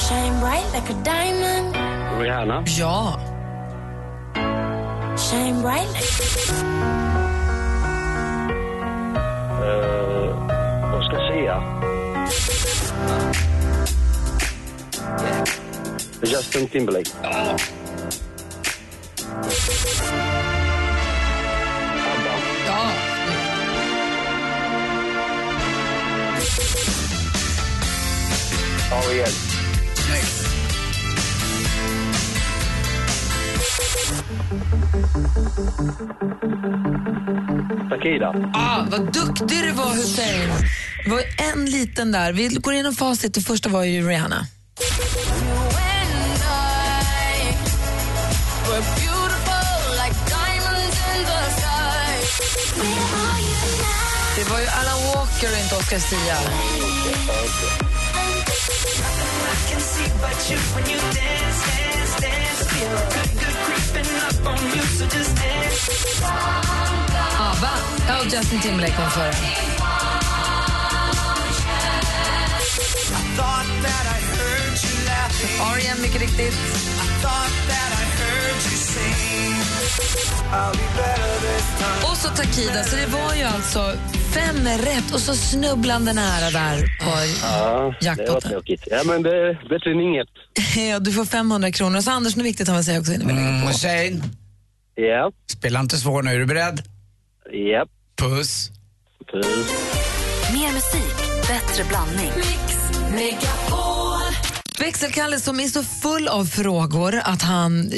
Shine 0.09 0.39
bright 0.39 0.65
like 0.73 0.93
a 0.93 0.97
diamond. 1.03 1.75
Rihanna. 2.21 2.63
Ja. 2.67 3.19
Shine 5.17 5.61
bright 5.61 5.87
like 5.93 6.05
Uh, 9.61 10.95
Oscar 10.99 11.21
Sia. 11.33 11.57
Justin 16.21 16.67
Timberlake. 16.67 17.11
ABBA. 22.03 22.33
Ja. 22.67 22.91
Takida. 37.89 38.49
Ah, 38.53 38.85
vad 38.91 39.13
duktig 39.13 39.63
du 39.63 39.71
var 39.71 39.95
Hussein. 39.95 40.49
Det 41.03 41.09
var 41.09 41.21
en 41.53 41.65
liten 41.65 42.11
där. 42.11 42.33
Vi 42.33 42.47
går 42.47 42.73
igenom 42.73 42.93
facit. 42.93 43.33
Det 43.33 43.41
första 43.41 43.69
var 43.69 43.83
ju 43.83 44.07
Rihanna. 44.07 44.47
Det 54.35 54.49
var 54.51 54.59
ju 54.59 54.67
Alan 54.67 54.99
Walker 55.15 55.51
och 55.51 55.59
inte 55.59 55.75
Oscar 55.75 55.99
Sia. 55.99 56.37
ABBA. 67.39 67.69
Ja, 68.07 68.19
och 68.19 68.25
Justin 68.25 68.61
Timberlake 68.61 68.95
kom 68.95 69.09
före. 69.11 69.33
R.E.M. 75.75 75.97
mycket 76.01 76.21
riktigt. 76.21 76.53
Och 82.11 82.17
så 82.17 82.27
Takida, 82.29 82.83
så 82.83 82.95
det 82.95 83.05
var 83.07 83.33
ju 83.35 83.43
alltså 83.43 83.93
fem 84.33 84.67
rätt 84.67 85.13
och 85.13 85.19
så 85.19 85.35
snubblande 85.35 86.13
nära 86.13 86.49
där 86.51 86.81
på 86.81 87.11
Ja, 88.01 88.15
det 88.15 88.29
var 88.31 88.41
tråkigt. 88.41 88.83
Ja, 88.91 89.01
men 89.05 89.23
det 89.23 89.29
är 89.29 89.69
bättre 89.69 89.91
än 89.91 89.99
inget. 89.99 90.27
Ja, 90.89 90.99
du 90.99 91.11
får 91.11 91.25
500 91.25 91.71
kronor. 91.71 91.97
Och 91.97 92.03
så 92.03 92.11
Anders, 92.11 92.35
något 92.35 92.45
viktigt 92.45 92.67
har 92.67 92.75
man 92.75 92.83
säga 92.83 92.99
också 92.99 93.13
innan 93.13 93.27
vi 93.27 93.33
lägger 93.33 93.61
på. 93.61 93.67
Hussein, 93.67 94.23
Ja. 94.95 95.31
spela 95.51 95.79
inte 95.79 95.97
svår 95.97 96.21
nu. 96.23 96.31
Är 96.31 96.39
du 96.39 96.45
beredd? 96.45 96.81
Ja. 97.51 97.85
Puss. 98.17 98.69
Puss. 99.31 99.47
Mer 100.53 100.73
musik, 100.73 101.15
bättre 101.47 101.83
blandning. 101.83 102.31
Växelkalle 104.79 105.39
som 105.39 105.59
är 105.59 105.67
så 105.67 105.83
full 105.83 106.27
av 106.27 106.45
frågor 106.45 107.21
att 107.23 107.41
han 107.41 107.91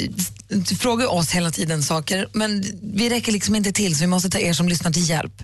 frågar 0.80 1.06
oss 1.12 1.30
hela 1.30 1.50
tiden 1.50 1.82
saker, 1.82 2.28
men 2.32 2.64
vi 2.82 3.10
räcker 3.10 3.32
liksom 3.32 3.54
inte 3.54 3.72
till 3.72 3.96
så 3.96 4.00
vi 4.00 4.06
måste 4.06 4.30
ta 4.30 4.38
er 4.38 4.52
som 4.52 4.68
lyssnar 4.68 4.90
till 4.92 5.08
hjälp. 5.08 5.42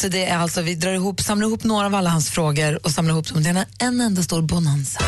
Så 0.00 0.08
det 0.08 0.24
är 0.24 0.38
alltså, 0.38 0.62
vi 0.62 0.74
drar 0.74 0.92
ihop, 0.92 1.20
samlar 1.20 1.46
ihop 1.46 1.64
några 1.64 1.86
av 1.86 1.94
alla 1.94 2.10
hans 2.10 2.30
frågor 2.30 2.86
och 2.86 2.90
samlar 2.90 3.14
ihop 3.14 3.28
dem 3.28 3.44
till 3.44 3.56
en, 3.56 3.64
en 3.78 4.00
enda 4.00 4.22
stor 4.22 4.42
bonanza. 4.42 5.00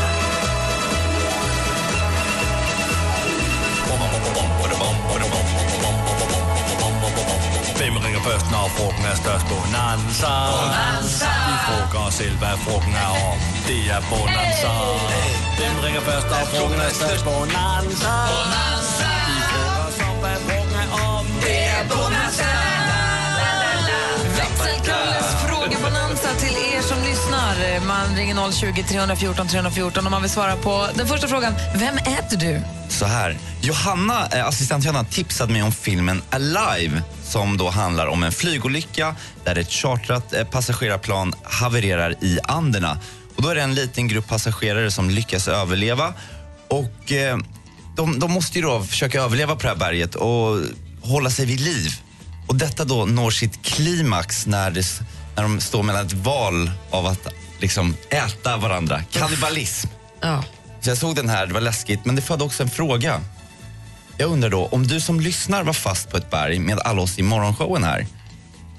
Først, 8.33 8.51
når 8.55 8.65
frugten 8.77 9.05
er 9.11 9.17
størst? 9.23 9.45
Bonanza. 9.51 10.33
Bonanza. 10.53 11.31
Vi 11.49 11.55
frågar 11.67 12.01
os 12.07 12.13
selv, 12.21 12.35
hvad 12.41 12.55
frugten 12.65 12.95
er 13.05 13.11
om. 13.31 13.37
Det 13.67 13.81
er 13.95 14.01
Bonanza. 14.11 14.71
Hvem 15.59 15.75
ringer 15.85 16.01
først, 16.09 16.27
når 16.33 16.43
frugten 16.53 16.79
er 16.87 16.93
størst? 16.99 17.23
Bonanza. 17.29 18.13
Bonanza. 18.31 19.09
Vi 19.29 19.37
frågar 19.51 19.83
os 19.89 19.99
om, 20.07 20.15
hvad 20.23 20.37
frugten 20.45 20.77
er 20.83 20.89
om. 21.11 21.25
Det 21.45 21.59
er 21.75 21.83
Bonanza. 21.91 22.51
Växelkalles 24.37 25.29
frågebonanza 25.43 26.02
man 27.87 28.15
ringer 28.15 28.51
020 28.51 28.83
314 28.83 29.47
314 29.47 30.05
om 30.05 30.11
man 30.11 30.21
vill 30.21 30.31
svara 30.31 30.55
på 30.55 30.87
den 30.95 31.07
första 31.07 31.27
frågan. 31.27 31.53
Vem 31.75 31.97
äter 31.97 32.37
du? 32.37 32.61
Så 32.89 33.05
här. 33.05 33.37
Johanna, 33.61 34.27
eh, 34.27 34.47
assistent 34.47 34.85
Johanna 34.85 35.03
tipsade 35.03 35.53
mig 35.53 35.63
om 35.63 35.71
filmen 35.71 36.21
Alive 36.29 37.01
som 37.23 37.57
då 37.57 37.69
handlar 37.69 38.07
om 38.07 38.23
en 38.23 38.31
flygolycka 38.31 39.15
där 39.43 39.55
ett 39.55 39.71
chartrat 39.71 40.33
eh, 40.33 40.43
passagerarplan 40.43 41.33
havererar 41.43 42.15
i 42.23 42.39
Anderna. 42.43 42.99
Och 43.35 43.41
då 43.43 43.49
är 43.49 43.55
det 43.55 43.61
en 43.61 43.75
liten 43.75 44.07
grupp 44.07 44.27
passagerare 44.27 44.91
som 44.91 45.09
lyckas 45.09 45.47
överleva 45.47 46.13
och 46.67 47.11
eh, 47.11 47.37
de, 47.95 48.19
de 48.19 48.31
måste 48.31 48.59
ju 48.59 48.65
då 48.65 48.83
försöka 48.83 49.21
överleva 49.21 49.55
på 49.55 49.61
det 49.61 49.67
här 49.67 49.75
berget 49.75 50.15
och 50.15 50.59
hålla 51.01 51.29
sig 51.29 51.45
vid 51.45 51.59
liv. 51.59 51.91
Och 52.47 52.55
detta 52.55 52.85
då 52.85 53.05
når 53.05 53.31
sitt 53.31 53.65
klimax 53.65 54.45
när, 54.45 54.71
det, 54.71 55.01
när 55.35 55.43
de 55.43 55.59
står 55.59 55.83
mellan 55.83 56.05
ett 56.05 56.13
val 56.13 56.71
av 56.91 57.05
att 57.05 57.27
liksom 57.63 57.95
äta 58.09 58.57
varandra. 58.57 59.03
Kannibalism. 59.11 59.87
Ja. 60.21 60.43
Så 60.81 60.89
jag 60.89 60.97
såg 60.97 61.15
den 61.15 61.29
här, 61.29 61.47
det 61.47 61.53
var 61.53 61.61
läskigt, 61.61 62.05
men 62.05 62.15
det 62.15 62.21
födde 62.21 62.43
också 62.43 62.63
en 62.63 62.69
fråga. 62.69 63.21
Jag 64.17 64.31
undrar 64.31 64.49
då, 64.49 64.65
om 64.65 64.87
du 64.87 65.01
som 65.01 65.19
lyssnar 65.19 65.63
var 65.63 65.73
fast 65.73 66.09
på 66.09 66.17
ett 66.17 66.31
berg 66.31 66.59
med 66.59 66.79
alla 66.79 67.01
oss 67.01 67.19
i 67.19 67.21
morgonshowen 67.21 67.83
här 67.83 68.07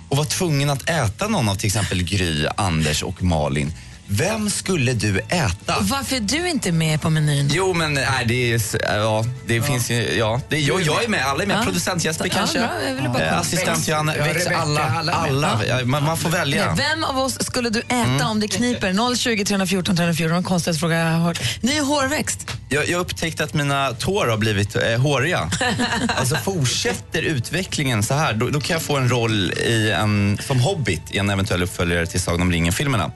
och 0.08 0.16
var 0.16 0.24
tvungen 0.24 0.70
att 0.70 0.90
äta 0.90 1.28
någon 1.28 1.48
av 1.48 1.54
till 1.54 1.66
exempel 1.66 2.02
Gry, 2.02 2.46
Anders 2.56 3.02
och 3.02 3.22
Malin. 3.22 3.72
Vem 4.06 4.50
skulle 4.50 4.92
du 4.92 5.18
äta? 5.18 5.76
Och 5.76 5.88
varför 5.88 6.16
är 6.16 6.20
du 6.20 6.48
inte 6.48 6.72
med 6.72 7.00
på 7.00 7.10
menyn? 7.10 7.50
Jo, 7.52 7.72
men 7.74 7.94
nej, 7.94 8.24
det, 8.28 8.52
är, 8.52 8.56
s- 8.56 8.76
ja, 8.80 9.24
det 9.46 9.62
finns 9.62 9.90
ju... 9.90 10.14
Ja, 10.18 10.40
det 10.48 10.56
är, 10.56 10.60
jag, 10.60 10.82
jag 10.82 11.04
är 11.04 11.08
med, 11.08 11.26
alla 11.26 11.42
är 11.42 11.46
med. 11.46 11.56
Ja. 11.58 11.62
Producent 11.64 12.04
Jesper 12.04 12.24
Ja, 12.26 12.32
kanske. 12.34 12.58
Eh, 12.58 13.12
kolla. 13.12 13.30
Assistent 13.30 13.88
Johanna. 13.88 14.16
Ja, 14.16 14.24
Väx, 14.24 14.44
Rebecca, 14.44 14.56
alla. 14.60 14.80
alla 14.84 15.12
alla. 15.12 15.60
Ja, 15.68 15.84
man, 15.84 16.04
man 16.04 16.16
får 16.16 16.30
välja. 16.30 16.66
Nej, 16.74 16.86
vem 16.90 17.04
av 17.04 17.18
oss 17.18 17.38
skulle 17.46 17.70
du 17.70 17.80
äta 17.80 18.26
om 18.28 18.40
det 18.40 18.48
kniper? 18.48 19.14
020 19.16 19.44
314 19.44 19.96
314, 19.96 20.36
en 20.36 20.42
konstigaste 20.44 20.80
fråga 20.80 20.96
jag 20.98 21.04
har 21.12 21.18
hört. 21.18 21.40
Ny 21.62 21.80
hårväxt. 21.80 22.50
Jag, 22.68 22.88
jag 22.88 23.00
upptäckte 23.00 23.44
att 23.44 23.54
mina 23.54 23.92
tår 23.92 24.26
har 24.26 24.36
blivit 24.36 24.76
eh, 24.76 25.00
håriga. 25.00 25.50
alltså 26.16 26.36
fortsätter 26.36 27.22
utvecklingen 27.22 28.02
så 28.02 28.14
här, 28.14 28.32
då, 28.32 28.48
då 28.48 28.60
kan 28.60 28.74
jag 28.74 28.82
få 28.82 28.96
en 28.96 29.08
roll 29.08 29.52
i 29.52 29.90
en, 29.90 30.38
som 30.46 30.60
Hobbit 30.60 31.02
i 31.10 31.18
en 31.18 31.30
eventuell 31.30 31.62
uppföljare 31.62 32.06
till 32.06 32.20
Sagan 32.20 32.40
om 32.42 32.52
ringen-filmerna. 32.52 33.10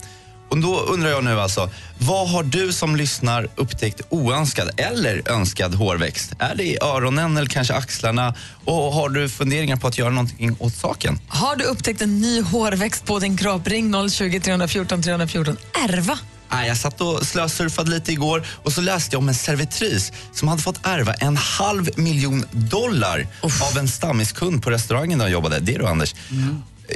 Och 0.49 0.59
då 0.59 0.81
undrar 0.81 1.11
jag 1.11 1.25
nu 1.25 1.41
alltså, 1.41 1.71
vad 1.99 2.31
har 2.31 2.43
du 2.43 2.73
som 2.73 2.97
lyssnar 2.97 3.49
upptäckt 3.57 4.01
oönskad 4.09 4.71
eller 4.77 5.29
önskad 5.29 5.75
hårväxt? 5.75 6.33
Är 6.39 6.55
det 6.55 6.65
i 6.65 6.79
öronen 6.83 7.37
eller 7.37 7.49
kanske 7.49 7.75
axlarna? 7.75 8.35
Och 8.65 8.93
har 8.93 9.09
du 9.09 9.29
funderingar 9.29 9.77
på 9.77 9.87
att 9.87 9.99
göra 9.99 10.11
någonting 10.11 10.57
åt 10.59 10.75
saken? 10.75 11.19
Har 11.29 11.57
du 11.57 11.65
upptäckt 11.65 12.03
en 12.03 12.21
ny 12.21 12.43
hårväxt 12.43 13.05
på 13.05 13.19
din 13.19 13.37
kropp? 13.37 13.67
Ring 13.67 14.11
020 14.11 14.41
314 14.41 15.03
314. 15.03 15.57
Ärva. 15.89 16.19
Nej, 16.51 16.69
jag 16.69 16.77
satt 16.77 17.01
och 17.01 17.27
slösurfade 17.27 17.91
lite 17.91 18.13
igår 18.13 18.47
och 18.63 18.73
så 18.73 18.81
läste 18.81 19.15
jag 19.15 19.23
om 19.23 19.29
en 19.29 19.35
servitris 19.35 20.13
som 20.33 20.49
hade 20.49 20.63
fått 20.63 20.81
ärva 20.87 21.15
en 21.15 21.37
halv 21.37 21.91
miljon 21.97 22.45
dollar 22.53 23.27
av 23.43 23.79
en 23.79 23.89
stammiskund 23.89 24.63
på 24.63 24.71
restaurangen 24.71 25.19
där 25.19 25.27
jag 25.27 25.33
jobbade. 25.33 25.59
Det 25.61 25.75
är 25.75 25.79
du, 25.79 25.87
Anders. 25.87 26.15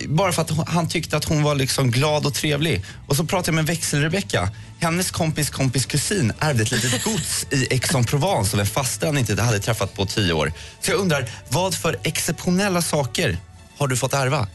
Bara 0.08 0.32
för 0.32 0.42
att 0.42 0.50
hon- 0.50 0.66
han 0.66 0.88
tyckte 0.88 1.16
att 1.16 1.24
hon 1.24 1.42
var 1.42 1.54
liksom 1.54 1.90
glad 1.90 2.26
och 2.26 2.34
trevlig. 2.34 2.84
Och 3.06 3.16
så 3.16 3.24
pratade 3.24 3.48
jag 3.48 3.54
med 3.54 3.66
växel-Rebecka. 3.66 4.48
Hennes 4.80 5.10
kompis 5.10 5.50
kompis 5.50 5.86
kusin 5.86 6.32
ärvde 6.40 6.62
ett 6.62 6.70
litet 6.70 7.04
gods 7.04 7.46
i 7.50 7.66
Aix-en-Provence 7.70 8.56
av 8.56 8.60
en 8.60 8.66
faster 8.66 9.06
han 9.06 9.18
inte 9.18 9.42
hade 9.42 9.58
träffat 9.58 9.94
på 9.94 10.06
tio 10.06 10.32
år. 10.32 10.52
Så 10.80 10.90
jag 10.90 10.98
undrar, 11.00 11.28
vad 11.48 11.74
för 11.74 11.96
exceptionella 12.04 12.82
saker 12.82 13.36
har 13.78 13.88
du 13.88 13.96
fått 13.96 14.14
ärva? 14.14 14.46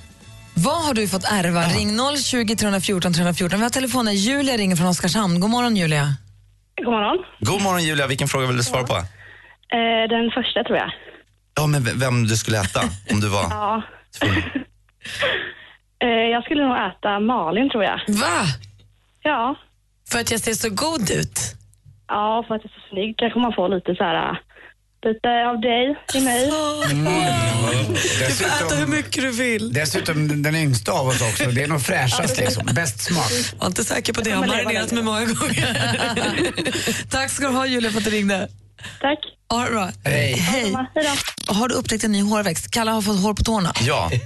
Vad 0.54 0.86
har 0.86 0.94
du 0.94 1.08
fått 1.08 1.24
ärva? 1.24 1.64
Ring 1.68 1.98
020 2.18 2.56
314 2.56 3.14
314. 3.14 3.60
Vi 3.60 3.64
har 3.64 3.70
telefonen. 3.70 4.16
Julia 4.16 4.58
ringer 4.58 4.76
från 4.76 4.88
Oskarshamn. 4.88 5.40
God 5.40 5.50
morgon, 5.50 5.76
Julia. 5.78 6.16
God 6.78 6.86
morgon. 6.94 7.18
God 7.40 7.62
morgon 7.62 7.84
Julia, 7.84 8.08
vilken 8.08 8.28
fråga 8.28 8.48
vill 8.48 8.58
du 8.58 8.64
svara 8.64 8.84
på? 8.84 8.96
Eh, 8.96 9.04
den 10.10 10.32
första 10.32 10.64
tror 10.64 10.78
jag. 10.78 10.92
Ja, 11.56 11.68
men 11.68 12.00
vem 12.00 12.28
du 12.28 12.38
skulle 12.38 12.62
äta 12.62 12.82
om 13.12 13.20
du 13.20 13.28
var... 13.28 13.44
Ja. 13.50 13.84
eh, 16.04 16.08
jag 16.34 16.44
skulle 16.44 16.64
nog 16.68 16.78
äta 16.78 17.20
Malin 17.20 17.70
tror 17.70 17.84
jag. 17.84 18.00
Va? 18.08 18.46
Ja. 19.24 19.56
För 20.12 20.20
att 20.20 20.32
jag 20.32 20.40
ser 20.40 20.54
så 20.54 20.70
god 20.70 21.12
ut? 21.12 21.40
Ja, 22.08 22.44
för 22.48 22.56
att 22.56 22.62
jag 22.64 22.72
är 22.72 22.76
så 22.82 22.88
snygg 22.90 23.18
kanske 23.18 23.40
man 23.40 23.54
får 23.54 23.70
lite 23.70 23.96
så 23.96 24.04
här, 24.04 24.30
äh, 24.30 24.38
lite 25.06 25.30
av 25.50 25.62
dig 25.62 25.96
i 26.16 26.22
mig. 26.22 26.46
Du 28.28 28.34
får 28.34 28.46
äta 28.66 28.76
hur 28.76 28.88
mycket 28.88 29.24
du 29.24 29.32
vill. 29.32 29.74
Dessutom 29.74 30.28
den- 30.28 30.44
den 30.44 30.56
yngsta 30.56 30.92
av 30.92 31.08
oss 31.08 31.22
också. 31.22 31.44
Det 31.52 31.64
är 31.64 31.68
nog 31.68 31.82
fräschast 31.82 32.38
liksom. 32.40 32.66
Bäst 32.74 33.00
smak. 33.02 33.32
Jag 33.58 33.64
är 33.64 33.68
inte 33.68 33.84
säker 33.84 34.14
på 34.14 34.22
det. 34.22 34.30
Jag 34.30 34.38
har 34.38 34.48
marinerat 34.48 34.92
mig 34.92 35.04
många 35.04 35.26
gånger. 35.26 35.78
Tack 37.10 37.30
ska 37.30 37.48
du 37.48 37.54
ha, 37.54 37.66
Julia, 37.66 37.92
för 37.92 37.98
att 37.98 38.04
du 38.06 38.10
ringde. 38.12 38.48
Tack. 39.02 39.20
Ha 39.50 39.64
det 39.64 39.72
bra. 39.72 39.90
Hej. 40.04 40.34
Hej. 40.34 40.76
Har 41.48 41.68
du 41.68 41.76
upptäckt 41.76 42.04
en 42.04 42.12
ny 42.12 42.22
hårväxt? 42.22 42.72
Kalle 42.72 42.92
har 42.92 43.02
fått 43.02 43.20
hår 43.20 43.34
på 43.34 43.44
tårna. 43.44 43.74
Ja. 43.82 44.12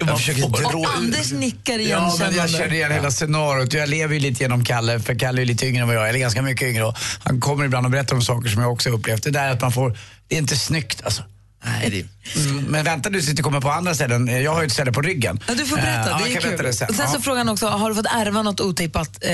Jag 0.00 0.18
försöker 0.18 0.40
dra 0.40 0.78
Och 0.78 0.96
Anders 0.96 1.32
nickar 1.32 1.78
Ja, 1.78 2.16
men 2.18 2.34
jag 2.36 2.50
känner 2.50 2.72
igen 2.72 2.92
hela 2.92 3.10
scenariot. 3.10 3.72
Jag 3.72 3.88
lever 3.88 4.14
ju 4.14 4.20
lite 4.20 4.42
genom 4.42 4.64
Kalle, 4.64 5.00
för 5.00 5.18
Kalle 5.18 5.42
är 5.42 5.46
lite 5.46 5.66
yngre 5.66 5.82
än 5.82 5.88
vad 5.88 5.96
jag 5.96 6.04
är, 6.04 6.08
eller 6.08 6.18
ganska 6.18 6.42
mycket 6.42 6.68
yngre. 6.68 6.84
Och 6.84 6.96
han 7.24 7.40
kommer 7.40 7.64
ibland 7.64 7.86
och 7.86 7.92
berättar 7.92 8.14
om 8.16 8.22
saker 8.22 8.48
som 8.48 8.62
jag 8.62 8.72
också 8.72 8.90
har 8.90 8.96
upplevt. 8.96 9.22
Det 9.22 9.30
där 9.30 9.50
att 9.50 9.60
man 9.60 9.72
får, 9.72 9.98
det 10.28 10.34
är 10.34 10.38
inte 10.38 10.56
snyggt 10.56 11.02
alltså. 11.04 11.22
Nej, 11.64 11.90
det... 11.90 12.40
Mm, 12.50 12.64
men 12.64 12.84
vänta 12.84 13.10
du 13.10 13.22
sitter 13.22 13.42
kommer 13.42 13.60
på 13.60 13.68
andra 13.70 13.94
ställen. 13.94 14.42
Jag 14.42 14.50
har 14.54 14.60
ju 14.62 14.66
ett 14.66 14.72
ställe 14.72 14.92
på 14.92 15.00
ryggen. 15.02 15.40
Ja, 15.48 15.54
du 15.54 15.64
får 15.66 15.76
berätta, 15.76 16.10
ja, 16.10 16.18
det 16.24 16.28
jag 16.30 16.44
är 16.44 16.56
kul. 16.56 16.64
det 16.66 16.72
sen. 16.72 16.88
Och 16.88 16.94
sen 16.94 17.04
Ja. 17.08 17.12
så 17.12 17.20
frågar 17.20 17.38
han 17.38 17.48
också, 17.48 17.66
har 17.66 17.88
du 17.88 17.94
fått 17.94 18.06
ärva 18.06 18.42
något 18.42 18.60
otippat 18.60 19.24
eh, 19.24 19.32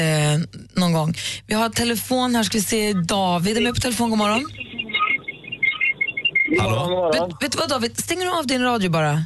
någon 0.74 0.92
gång? 0.92 1.14
Vi 1.46 1.54
har 1.54 1.68
telefon 1.68 2.34
här, 2.34 2.42
ska 2.42 2.58
vi 2.58 2.62
se, 2.64 2.92
David 2.92 3.56
är 3.56 3.60
med 3.62 3.74
på 3.74 3.80
telefon, 3.80 4.10
god 4.10 4.18
morgon. 4.18 4.46
Hallå? 6.60 7.10
Vet, 7.12 7.42
vet 7.42 7.52
du 7.52 7.58
vad 7.58 7.68
David, 7.68 7.98
stänger 7.98 8.24
du 8.26 8.32
av 8.32 8.46
din 8.46 8.62
radio 8.62 8.90
bara? 8.90 9.24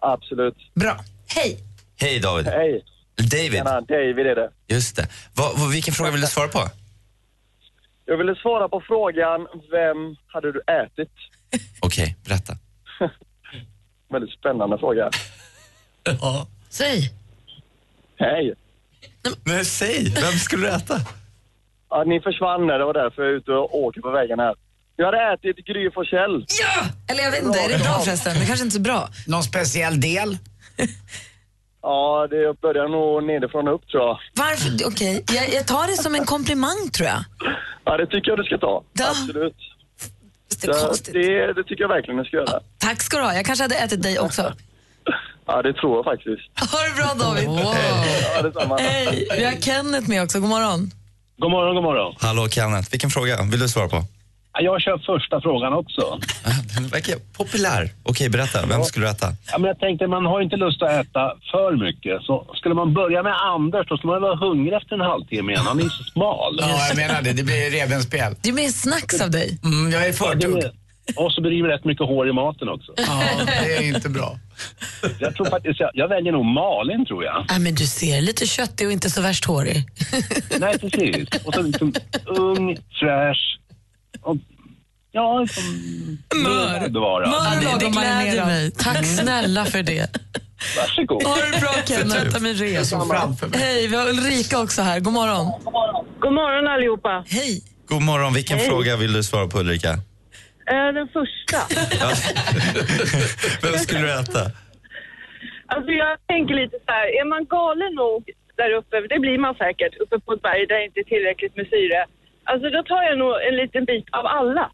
Absolut. 0.00 0.56
Bra. 0.74 1.04
Hej. 1.28 1.58
Hej 2.00 2.20
David. 2.20 2.46
Hej. 2.46 2.84
David. 3.16 3.52
Tjena, 3.52 3.80
David 3.80 4.26
är 4.26 4.34
det. 4.34 4.50
Just 4.68 4.96
det. 4.96 5.08
Vad- 5.34 5.58
vad- 5.58 5.70
vilken 5.70 5.94
fråga 5.94 6.10
vill 6.10 6.20
du 6.20 6.26
svara 6.26 6.48
på? 6.48 6.68
Jag 8.06 8.16
ville 8.16 8.34
svara 8.34 8.68
på 8.68 8.82
frågan, 8.86 9.40
vem 9.70 10.16
hade 10.26 10.52
du 10.52 10.60
ätit? 10.60 11.12
Okej, 11.80 12.16
berätta. 12.24 12.52
Väldigt 14.12 14.38
spännande 14.38 14.78
fråga. 14.78 15.10
Ja. 16.20 16.46
Säg. 16.68 17.10
Hej. 18.16 18.54
Men 19.44 19.64
säg, 19.64 20.04
vem 20.14 20.32
skulle 20.32 20.66
du 20.66 20.72
äta? 20.72 21.00
Ja, 21.90 22.04
ni 22.06 22.20
försvann 22.20 22.66
när 22.66 22.78
det 22.78 22.84
var 22.84 22.94
därför 22.94 23.22
jag 23.22 23.30
är 23.32 23.36
ute 23.36 23.52
och 23.52 23.78
åker 23.78 24.00
på 24.00 24.10
vägen 24.10 24.38
här. 24.38 24.54
Jag 24.96 25.06
hade 25.06 25.32
ätit 25.34 25.56
Gry 25.66 25.90
Forssell. 25.90 26.46
Ja! 26.62 26.84
Eller 27.08 27.22
jag 27.22 27.30
vet 27.30 27.42
inte, 27.42 27.58
är 27.58 27.68
det 27.68 27.78
bra 27.84 27.98
förresten? 28.00 28.34
Det 28.40 28.46
kanske 28.46 28.64
inte 28.64 28.74
är 28.74 28.78
så 28.78 28.80
bra. 28.80 29.08
Någon 29.26 29.42
speciell 29.42 30.00
del? 30.00 30.36
Ja, 31.82 32.26
det 32.30 32.60
börjar 32.60 32.88
nog 32.88 33.24
nedifrån 33.24 33.68
och 33.68 33.74
upp 33.74 33.88
tror 33.88 34.02
jag. 34.02 34.18
Varför? 34.34 34.86
Okej, 34.86 35.24
jag, 35.34 35.54
jag 35.54 35.66
tar 35.66 35.86
det 35.86 35.96
som 36.02 36.14
en 36.14 36.24
komplimang 36.24 36.90
tror 36.96 37.08
jag. 37.08 37.24
Ja, 37.84 37.96
det 37.96 38.06
tycker 38.06 38.30
jag 38.30 38.38
du 38.38 38.44
ska 38.44 38.58
ta. 38.58 38.84
Ja. 38.92 39.08
Absolut. 39.10 39.56
Det 40.66 40.72
är 40.72 40.80
Så 40.80 40.86
konstigt. 40.86 41.14
det, 41.14 41.52
det 41.52 41.64
tycker 41.64 41.82
jag 41.84 41.88
verkligen 41.88 42.18
du 42.18 42.24
ska 42.24 42.36
göra. 42.36 42.60
Tack 42.78 43.02
ska 43.02 43.16
du 43.16 43.22
ha. 43.22 43.34
Jag 43.34 43.46
kanske 43.46 43.64
hade 43.64 43.74
ätit 43.76 44.02
dig 44.02 44.18
också. 44.18 44.52
Ja, 45.46 45.62
det 45.62 45.72
tror 45.72 45.96
jag 45.96 46.04
faktiskt. 46.04 46.42
Ha 46.72 46.78
det 46.88 46.94
bra 46.96 47.26
David. 47.26 47.48
Ja, 48.36 48.42
detsamma. 48.42 48.76
Hej. 48.78 49.28
Vi 49.38 49.44
har 49.44 49.52
Kenneth 49.52 50.08
med 50.08 50.22
också, 50.22 50.40
god 50.40 50.48
morgon. 50.48 50.90
God 51.38 51.50
morgon, 51.50 51.74
god 51.74 51.84
morgon. 51.84 52.14
Hallå 52.20 52.48
Kenneth, 52.48 52.90
vilken 52.90 53.10
fråga 53.10 53.42
vill 53.42 53.60
du 53.60 53.68
svara 53.68 53.88
på? 53.88 54.04
Jag 54.60 54.80
kör 54.80 54.98
första 54.98 55.40
frågan 55.40 55.72
också. 55.72 56.20
Den 56.74 56.88
verkar 56.88 57.16
populär. 57.36 57.90
Okej, 58.02 58.28
berätta. 58.28 58.66
Vem 58.66 58.84
skulle 58.84 59.06
du 59.06 59.10
äta? 59.10 59.26
Ja, 59.52 59.58
men 59.58 59.68
jag 59.68 59.78
tänkte, 59.78 60.06
man 60.06 60.26
har 60.26 60.38
ju 60.40 60.44
inte 60.44 60.56
lust 60.56 60.82
att 60.82 60.90
äta 60.90 61.32
för 61.50 61.84
mycket. 61.86 62.22
Så 62.22 62.46
skulle 62.54 62.74
man 62.74 62.94
börja 62.94 63.22
med 63.22 63.34
Anders, 63.54 63.86
då 63.88 63.96
skulle 63.96 64.12
man 64.12 64.22
vara 64.22 64.36
hungrig 64.36 64.72
efter 64.72 64.94
en 64.94 65.00
halvtimme 65.00 65.52
igen. 65.52 65.64
Han 65.66 65.78
är 65.78 65.82
ju 65.82 65.90
så 65.90 66.04
smal. 66.04 66.56
Ja, 66.60 66.88
jag 66.88 66.96
menar 66.96 67.22
det. 67.22 67.32
Det 67.32 67.42
blir 67.42 67.70
revbensspel. 67.70 68.34
Det 68.42 68.48
är 68.48 68.52
mer 68.52 68.68
snacks 68.68 69.20
av 69.20 69.30
dig. 69.30 69.58
Mm, 69.64 69.90
jag 69.92 70.06
är 70.06 70.12
förtugg. 70.12 70.62
Och 71.16 71.32
så 71.32 71.40
blir 71.40 71.62
det 71.62 71.74
rätt 71.74 71.84
mycket 71.84 72.06
hår 72.06 72.28
i 72.28 72.32
maten 72.32 72.68
också. 72.68 72.92
Ja, 72.96 73.22
det 73.46 73.76
är 73.76 73.82
inte 73.82 74.08
bra. 74.08 74.38
Jag 75.18 75.34
tror 75.34 75.46
faktiskt, 75.46 75.80
jag, 75.80 75.90
jag 75.94 76.08
väljer 76.08 76.32
nog 76.32 76.44
Malin 76.44 77.06
tror 77.06 77.24
jag. 77.24 77.44
Ja, 77.48 77.58
men 77.58 77.74
du 77.74 77.86
ser 77.86 78.20
lite 78.20 78.46
köttig 78.46 78.86
och 78.86 78.92
inte 78.92 79.10
så 79.10 79.20
värst 79.20 79.44
hårig. 79.44 79.84
Nej, 80.58 80.78
precis. 80.78 81.28
Och 81.44 81.54
så 81.54 81.62
liksom 81.62 81.94
ung, 82.26 82.76
fräsch 83.00 83.58
och 84.22 84.36
ja, 85.12 85.40
liksom... 85.40 85.64
Mör. 86.34 86.88
Bevara. 86.88 87.24
Ja, 87.26 87.78
det, 87.78 87.84
det 87.84 87.90
gläder 87.90 88.46
mig. 88.46 88.70
Tack 88.70 89.06
snälla 89.06 89.64
för 89.64 89.82
det. 89.82 90.16
Varsågod. 90.76 91.22
Ha 91.22 91.34
det 91.34 91.60
bra 91.60 91.72
Kenneth. 91.86 92.22
Vänta 92.22 92.40
min 92.40 92.54
resa. 92.54 93.26
Hej, 93.54 93.86
vi 93.86 93.96
har 93.96 94.08
Ulrika 94.08 94.60
också 94.60 94.82
här. 94.82 95.00
God 95.00 95.12
morgon. 95.12 95.46
God 96.20 96.32
morgon 96.32 96.68
allihopa. 96.68 97.24
Hej. 97.28 97.62
God 97.88 98.02
morgon, 98.02 98.32
vilken 98.34 98.58
fråga 98.58 98.96
vill 98.96 99.12
du 99.12 99.22
svara 99.22 99.46
på 99.46 99.58
Ulrika? 99.58 99.90
Eh, 100.72 100.88
den 100.98 101.08
första. 101.18 101.58
Vem 103.62 103.78
skulle 103.78 104.00
du 104.00 104.12
äta? 104.12 104.42
Alltså 105.74 105.90
jag 106.02 106.12
tänker 106.32 106.54
lite 106.62 106.76
så 106.86 106.90
här, 106.98 107.06
är 107.20 107.26
man 107.34 107.42
galen 107.56 107.92
nog 108.04 108.20
där 108.60 108.70
uppe, 108.78 108.94
det 109.12 109.18
blir 109.24 109.38
man 109.46 109.54
säkert, 109.64 109.92
uppe 110.02 110.16
på 110.24 110.30
ett 110.32 110.42
berg 110.42 110.62
där 110.66 110.78
det 110.78 110.84
inte 110.88 111.00
är 111.04 111.08
tillräckligt 111.14 111.54
med 111.56 111.66
syre. 111.74 112.00
Alltså 112.44 112.70
då 112.70 112.82
tar 112.82 113.02
jag 113.02 113.18
nog 113.18 113.34
en 113.48 113.56
liten 113.56 113.84
bit 113.84 114.06
av 114.12 114.26
alla. 114.26 114.70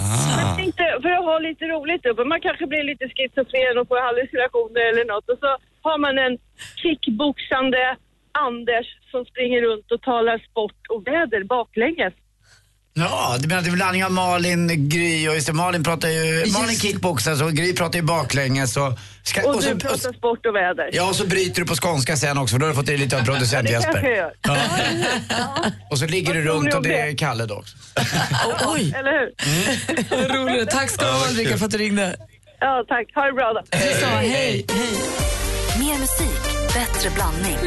Ah. 0.00 0.40
Jag 0.40 0.56
tänkte, 0.56 0.98
för 1.02 1.08
att 1.08 1.24
ha 1.24 1.38
lite 1.38 1.64
roligt 1.64 2.06
uppe, 2.06 2.24
man 2.24 2.40
kanske 2.40 2.66
blir 2.66 2.84
lite 2.84 3.08
schizofren 3.08 3.78
och 3.78 3.88
får 3.88 4.00
hallucinationer 4.00 4.80
eller 4.90 5.04
något 5.04 5.28
och 5.28 5.38
så 5.38 5.56
har 5.82 5.98
man 5.98 6.18
en 6.18 6.38
kickboxande 6.82 7.96
Anders 8.32 8.86
som 9.10 9.24
springer 9.24 9.62
runt 9.62 9.92
och 9.92 10.02
talar 10.02 10.38
sport 10.38 10.86
och 10.88 11.06
väder 11.06 11.44
baklänges. 11.44 12.14
Ja, 12.98 13.36
det 13.40 13.48
menar 13.48 13.58
att 13.58 13.64
det 13.64 13.68
är 13.68 13.72
en 13.72 13.76
blandning 13.76 14.04
av 14.04 14.12
Malin, 14.12 14.88
Gry 14.88 15.28
och 15.28 15.34
just 15.34 15.46
det, 15.46 15.52
Malin 15.52 15.84
pratar 15.84 16.08
ju, 16.08 16.44
Malin 16.52 16.68
Just- 16.70 16.82
kickboxar 16.82 17.42
och 17.44 17.52
Gry 17.52 17.74
pratar 17.74 17.98
ju 17.98 18.02
baklänges 18.04 18.76
och... 18.76 18.98
Ska, 19.22 19.48
Och 19.48 19.62
så, 19.62 19.68
du 19.70 19.78
pratar 19.78 20.12
sport 20.12 20.46
och 20.46 20.54
väder. 20.54 20.90
Ja, 20.92 21.08
och 21.08 21.16
så 21.16 21.26
bryter 21.26 21.60
du 21.60 21.66
på 21.66 21.74
skånska 21.74 22.16
sen 22.16 22.38
också 22.38 22.52
för 22.54 22.60
då 22.60 22.66
har 22.66 22.70
du 22.70 22.76
fått 22.76 22.88
i 22.88 22.96
lite 22.96 23.16
av 23.16 23.24
producent 23.24 23.70
Jesper. 23.70 24.30
Ja. 24.42 24.56
Och 25.90 25.98
så 25.98 26.06
ligger 26.06 26.34
du 26.34 26.42
runt 26.42 26.74
och 26.74 26.82
det 26.82 26.98
är? 27.00 27.16
Kalle 27.16 27.46
då 27.46 27.54
också. 27.54 27.76
Oj, 28.66 28.94
Eller 28.96 29.12
hur? 29.12 30.28
vad 30.28 30.30
roligt. 30.36 30.70
Tack 30.70 30.90
ska 30.90 31.04
du 31.04 31.10
ha 31.12 31.28
Ulrika 31.30 31.58
för 31.58 31.64
att 31.64 31.70
du 31.70 31.78
ringde. 31.78 32.16
Ja, 32.60 32.84
tack. 32.88 33.14
Ha 33.14 33.22
det 33.26 33.32
bra 33.32 33.52
då. 33.52 33.60
Detsamma, 33.78 34.16
hej. 34.16 34.66
Mer 35.78 35.98
musik, 35.98 36.42
bättre 36.74 37.10
blandning. 37.10 37.58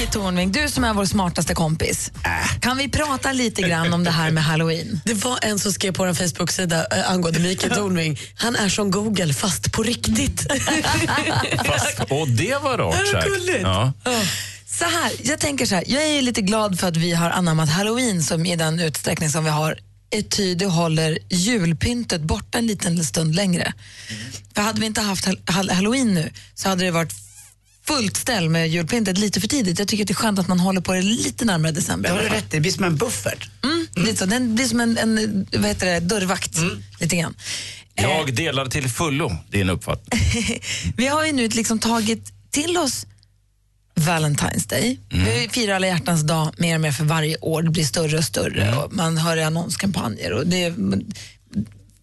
Micke 0.00 0.10
Tornving, 0.10 0.52
du 0.52 0.68
som 0.68 0.84
är 0.84 0.94
vår 0.94 1.04
smartaste 1.04 1.54
kompis. 1.54 2.12
Kan 2.60 2.76
vi 2.76 2.88
prata 2.88 3.32
lite 3.32 3.62
grann 3.62 3.92
om 3.92 4.04
det 4.04 4.10
här 4.10 4.30
med 4.30 4.44
halloween? 4.44 5.00
Det 5.04 5.14
var 5.14 5.38
en 5.42 5.58
som 5.58 5.72
skrev 5.72 5.92
på 5.92 6.04
vår 6.04 6.14
Facebook-sida 6.14 6.86
äh, 6.86 7.10
angående 7.10 7.40
Mikael 7.40 7.74
Tornving. 7.74 8.18
Han 8.34 8.56
är 8.56 8.68
som 8.68 8.90
Google, 8.90 9.34
fast 9.34 9.72
på 9.72 9.82
riktigt. 9.82 10.46
Fast, 11.64 12.00
och 12.10 12.28
det 12.28 12.62
var 12.62 12.78
rart 12.78 13.08
sagt. 13.10 13.26
Ja. 13.62 13.92
Så 14.66 14.84
här, 14.84 15.12
jag 15.22 15.38
tänker 15.38 15.66
så 15.66 15.74
här, 15.74 15.84
jag 15.86 16.02
är 16.02 16.22
lite 16.22 16.42
glad 16.42 16.80
för 16.80 16.88
att 16.88 16.96
vi 16.96 17.12
har 17.12 17.30
anammat 17.30 17.68
halloween 17.68 18.22
som 18.22 18.46
i 18.46 18.56
den 18.56 18.80
utsträckning 18.80 19.30
som 19.30 19.44
vi 19.44 19.50
har 19.50 19.78
ty 20.30 20.54
det 20.54 20.66
håller 20.66 21.18
julpyntet 21.30 22.20
borta 22.20 22.58
en 22.58 22.66
liten 22.66 23.04
stund 23.04 23.34
längre. 23.34 23.72
För 24.54 24.62
hade 24.62 24.80
vi 24.80 24.86
inte 24.86 25.00
haft 25.00 25.26
hall- 25.26 25.40
hall- 25.44 25.70
halloween 25.70 26.14
nu 26.14 26.30
så 26.54 26.68
hade 26.68 26.84
det 26.84 26.90
varit 26.90 27.12
fullt 27.88 28.16
ställ 28.16 28.48
med 28.48 28.68
julpyntet 28.68 29.18
lite 29.18 29.40
för 29.40 29.48
tidigt. 29.48 29.78
Jag 29.78 29.88
tycker 29.88 30.04
att 30.04 30.08
det 30.08 30.12
är 30.12 30.14
skönt 30.14 30.38
att 30.38 30.48
man 30.48 30.60
håller 30.60 30.80
på 30.80 30.92
det 30.92 31.02
lite 31.02 31.44
närmare 31.44 31.72
december. 31.72 32.08
Det 32.08 32.14
har 32.16 32.22
du 32.22 32.28
rätt 32.28 32.44
i, 32.44 32.56
det 32.56 32.60
blir 32.60 32.72
som 32.72 32.84
en 32.84 32.96
buffert. 32.96 33.48
Mm, 33.64 33.86
Lite 34.06 34.16
så. 34.16 34.26
Den 34.26 34.54
blir 34.54 34.64
som 34.66 34.80
en, 34.80 34.98
en 34.98 35.46
vad 35.52 35.64
heter 35.66 35.86
det, 35.86 36.00
dörrvakt. 36.00 36.58
Lite 37.00 37.16
grann. 37.16 37.34
Jag 37.94 38.34
delar 38.34 38.66
till 38.66 38.88
fullo 38.88 39.36
din 39.50 39.70
uppfattning. 39.70 40.20
Vi 40.96 41.06
har 41.06 41.26
ju 41.26 41.32
nu 41.32 41.48
liksom 41.48 41.78
tagit 41.78 42.32
till 42.50 42.76
oss 42.76 43.06
Valentine's 43.94 44.68
Day. 44.68 44.98
Vi 45.10 45.48
firar 45.52 45.74
alla 45.74 45.86
hjärtans 45.86 46.22
dag 46.22 46.54
mer 46.58 46.74
och 46.74 46.80
mer 46.80 46.92
för 46.92 47.04
varje 47.04 47.36
år. 47.36 47.62
Det 47.62 47.70
blir 47.70 47.84
större 47.84 48.18
och 48.18 48.24
större 48.24 48.76
och 48.76 48.92
man 48.92 49.18
hör 49.18 49.36
i 49.36 49.42
annonskampanjer. 49.42 50.32
Och 50.32 50.46
det, 50.46 50.74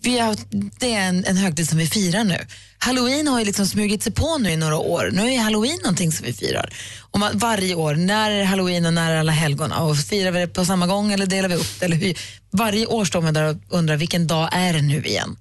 vi 0.06 0.20
har, 0.20 0.36
det 0.80 0.94
är 0.94 1.08
en, 1.08 1.26
en 1.26 1.38
högtid 1.38 1.70
som 1.70 1.78
vi 1.78 1.88
firar 1.88 2.24
nu. 2.24 2.46
Halloween 2.78 3.28
har 3.28 3.40
ju 3.40 3.46
liksom 3.46 3.68
smugit 3.68 4.04
sig 4.04 4.12
på 4.12 4.38
nu 4.38 4.52
i 4.52 4.58
några 4.58 4.78
år. 4.78 5.10
Nu 5.14 5.34
är 5.34 5.40
halloween 5.40 5.80
någonting 5.84 6.12
som 6.12 6.26
vi 6.26 6.34
firar. 6.34 6.74
Och 7.00 7.20
man, 7.20 7.38
varje 7.38 7.76
år, 7.76 7.96
när 7.96 8.32
är 8.32 8.44
halloween 8.44 8.86
och 8.86 8.94
när 8.94 9.12
är 9.12 9.18
alla 9.18 9.32
helgona? 9.32 9.80
Och 9.80 9.98
firar 9.98 10.32
vi 10.32 10.40
det 10.40 10.48
på 10.48 10.66
samma 10.66 10.88
gång 10.88 11.12
eller 11.12 11.26
delar 11.26 11.50
vi 11.50 11.56
upp 11.56 11.80
det? 11.80 11.86
Eller 11.86 11.98
hur? 11.98 12.18
Varje 12.52 12.86
år 12.86 13.06
står 13.06 13.22
man 13.22 13.34
där 13.34 13.44
och 13.44 13.56
undrar 13.70 13.98
vilken 13.98 14.28
dag 14.28 14.50
är 14.52 14.74
det 14.74 14.82
nu 14.82 15.04
igen? 15.06 15.38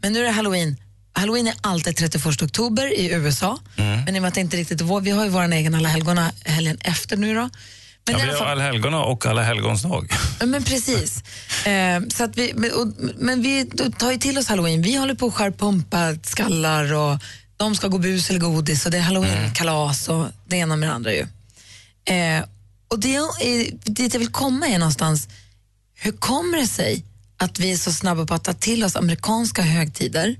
Men 0.00 0.12
nu 0.12 0.18
är 0.18 0.24
det 0.24 0.30
halloween. 0.30 0.76
Halloween 1.12 1.46
är 1.46 1.54
alltid 1.60 1.96
31 1.96 2.42
oktober 2.42 2.98
i 3.00 3.12
USA. 3.12 3.58
Men 4.06 4.16
i 4.16 4.18
och 4.18 4.22
med 4.22 4.28
att 4.28 4.34
det 4.34 4.40
inte 4.40 4.56
riktigt 4.56 4.80
är 4.80 4.84
vår, 4.84 5.00
vi 5.00 5.10
har 5.10 5.24
ju 5.24 5.30
vår 5.30 5.52
egen 5.52 5.74
alla 5.74 5.88
helgona 5.88 6.32
helgen 6.44 6.78
efter 6.80 7.16
nu 7.16 7.34
då. 7.34 7.50
Men, 8.06 8.18
Ja, 8.18 8.26
vi 8.26 8.38
har 8.38 8.46
allhelgona 8.46 9.00
och 9.00 9.26
alla 9.26 9.42
helgons 9.42 9.82
dag. 9.82 10.12
Men 10.44 10.64
precis. 10.64 11.22
Eh, 11.66 12.00
så 12.08 12.24
att 12.24 12.36
vi, 12.36 12.52
men, 12.56 12.72
och, 12.72 12.88
men 13.18 13.42
vi 13.42 13.70
tar 13.98 14.12
ju 14.12 14.18
till 14.18 14.38
oss 14.38 14.48
halloween. 14.48 14.82
Vi 14.82 14.96
håller 14.96 15.14
på 15.14 15.26
att 15.26 15.34
skära 15.34 15.52
pumpa 15.52 16.14
skallar 16.22 16.92
och 16.92 17.18
de 17.56 17.74
ska 17.74 17.88
gå 17.88 17.98
bus 17.98 18.30
eller 18.30 18.40
godis 18.40 18.84
och 18.84 18.90
det 18.92 18.98
är 18.98 19.02
halloweenkalas 19.02 20.08
och 20.08 20.26
det 20.46 20.56
ena 20.56 20.76
med 20.76 20.88
det 20.88 20.92
andra 20.92 21.12
ju. 21.12 21.26
Eh, 22.04 22.44
och 22.88 22.98
det 22.98 23.16
är, 23.16 23.90
dit 23.90 24.14
jag 24.14 24.18
vill 24.18 24.32
komma 24.32 24.66
är 24.68 24.78
någonstans, 24.78 25.28
hur 25.94 26.12
kommer 26.12 26.58
det 26.58 26.66
sig 26.66 27.04
att 27.36 27.58
vi 27.58 27.72
är 27.72 27.76
så 27.76 27.92
snabba 27.92 28.26
på 28.26 28.34
att 28.34 28.44
ta 28.44 28.52
till 28.52 28.84
oss 28.84 28.96
amerikanska 28.96 29.62
högtider 29.62 30.36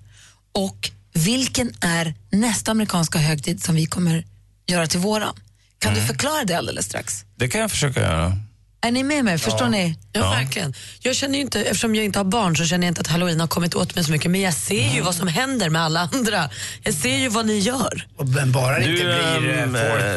och 0.52 0.90
vilken 1.14 1.72
är 1.80 2.14
nästa 2.30 2.70
amerikanska 2.70 3.18
högtid 3.18 3.62
som 3.64 3.74
vi 3.74 3.86
kommer 3.86 4.24
göra 4.66 4.86
till 4.86 5.00
våran? 5.00 5.34
Kan 5.82 5.94
du 5.94 6.00
förklara 6.00 6.44
det 6.44 6.54
alldeles 6.54 6.86
strax? 6.86 7.24
Det 7.36 7.48
kan 7.48 7.60
jag 7.60 7.70
försöka 7.70 8.00
göra. 8.00 8.36
Är 8.84 8.90
ni 8.90 9.02
med 9.02 9.24
mig? 9.24 9.38
Förstår 9.38 9.68
ni? 9.68 9.98
Ja, 10.12 10.30
verkligen. 10.30 10.74
Jag 11.00 11.16
känner 11.16 11.34
ju 11.34 11.40
inte, 11.40 11.60
eftersom 11.60 11.94
jag 11.94 12.04
inte 12.04 12.18
har 12.18 12.24
barn 12.24 12.56
så 12.56 12.64
känner 12.64 12.86
jag 12.86 12.90
inte 12.90 13.00
att 13.00 13.06
halloween 13.06 13.40
har 13.40 13.48
kommit 13.48 13.74
åt 13.74 13.94
mig 13.94 14.04
så 14.04 14.12
mycket. 14.12 14.30
Men 14.30 14.40
jag 14.40 14.54
ser 14.54 14.94
ju 14.94 15.00
vad 15.00 15.14
som 15.14 15.28
händer 15.28 15.70
med 15.70 15.82
alla 15.82 16.08
andra. 16.12 16.50
Jag 16.82 16.94
ser 16.94 17.16
ju 17.16 17.28
vad 17.28 17.46
ni 17.46 17.58
gör. 17.58 18.06
Men 18.24 18.52
bara 18.52 18.78
det 18.78 18.84
inte 18.84 19.04
blir 19.04 19.66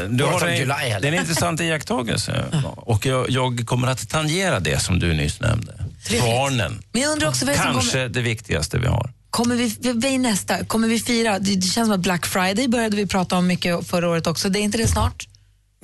eh, 0.03 0.09
du 0.09 0.23
har 0.23 0.47
en, 0.47 0.57
July 0.57 0.67
det 0.67 1.07
är 1.07 1.13
en 1.13 1.13
intressant 1.13 1.61
iakttagelse. 1.61 2.45
Och 2.75 3.05
jag, 3.05 3.29
jag 3.29 3.63
kommer 3.65 3.87
att 3.87 4.09
tangera 4.09 4.59
det 4.59 4.79
som 4.79 4.99
du 4.99 5.13
nyss 5.13 5.39
nämnde. 5.39 5.73
Barnen. 6.21 6.83
Men 6.91 7.01
jag 7.01 7.11
undrar 7.11 7.27
också 7.27 7.45
vad 7.45 7.55
Kanske 7.55 7.91
kommer, 7.91 8.09
det 8.09 8.21
viktigaste 8.21 8.77
vi 8.77 8.87
har. 8.87 9.13
kommer 9.29 9.55
vi, 9.55 9.65
är 10.13 10.19
nästa? 10.19 10.65
Kommer 10.65 10.87
vi 10.87 10.99
fira? 10.99 11.39
Det, 11.39 11.55
det 11.55 11.67
känns 11.67 11.87
som 11.87 11.91
att 11.95 11.99
Black 11.99 12.25
Friday 12.25 12.67
började 12.67 12.95
vi 12.95 13.07
prata 13.07 13.37
om 13.37 13.47
mycket 13.47 13.87
förra 13.87 14.09
året 14.09 14.27
också. 14.27 14.49
Det 14.49 14.59
är 14.59 14.61
inte 14.61 14.77
det 14.77 14.87
snart? 14.87 15.27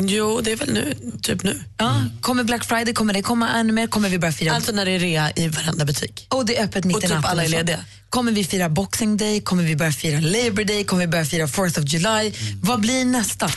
Jo, 0.04 0.42
det 0.42 0.52
är 0.52 0.56
väl 0.56 0.74
nu, 0.74 0.94
typ 1.22 1.44
nu. 1.44 1.64
Ja. 1.78 1.96
Kommer 2.22 2.44
Black 2.44 2.66
Friday, 2.66 2.94
kommer 2.94 3.14
det 3.14 3.22
komma 3.22 3.50
ännu 3.50 3.74
mer? 3.74 3.88
Kommer 3.88 4.10
vi 4.10 4.20
börja 4.20 4.32
fira? 4.34 4.54
Alltså 4.56 4.72
när 4.72 4.86
det 4.86 4.92
är 4.92 5.00
rea 5.00 5.32
i 5.36 5.48
varenda 5.48 5.86
butik. 5.86 6.28
Och 6.30 6.46
det 6.46 6.58
är 6.58 6.64
öppet 6.64 6.86
mitt 6.86 6.98
Och 6.98 7.04
i 7.04 7.08
typ 7.08 7.16
natten. 7.16 7.32
alla 7.32 7.44
är 7.44 7.48
lediga. 7.50 7.80
Kommer 8.10 8.32
vi 8.32 8.44
fira 8.44 8.70
Boxing 8.70 9.18
Day? 9.18 9.42
Kommer 9.42 9.64
vi 9.64 9.76
börja 9.76 9.92
fira 9.92 10.20
Labor 10.20 10.64
Day? 10.64 10.84
Kommer 10.84 11.02
vi 11.02 11.08
börja 11.08 11.26
fira 11.26 11.46
4th 11.46 11.80
of 11.80 11.94
July? 11.94 12.34
Vad 12.64 12.80
blir 12.80 13.06
nästa? 13.06 13.48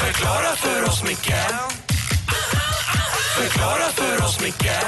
Förklara 0.00 0.56
för 0.56 0.84
oss, 0.88 1.02
Micke 1.02 1.32
Förklara 3.38 3.88
för 3.94 4.24
oss, 4.24 4.40
Micke 4.40 4.80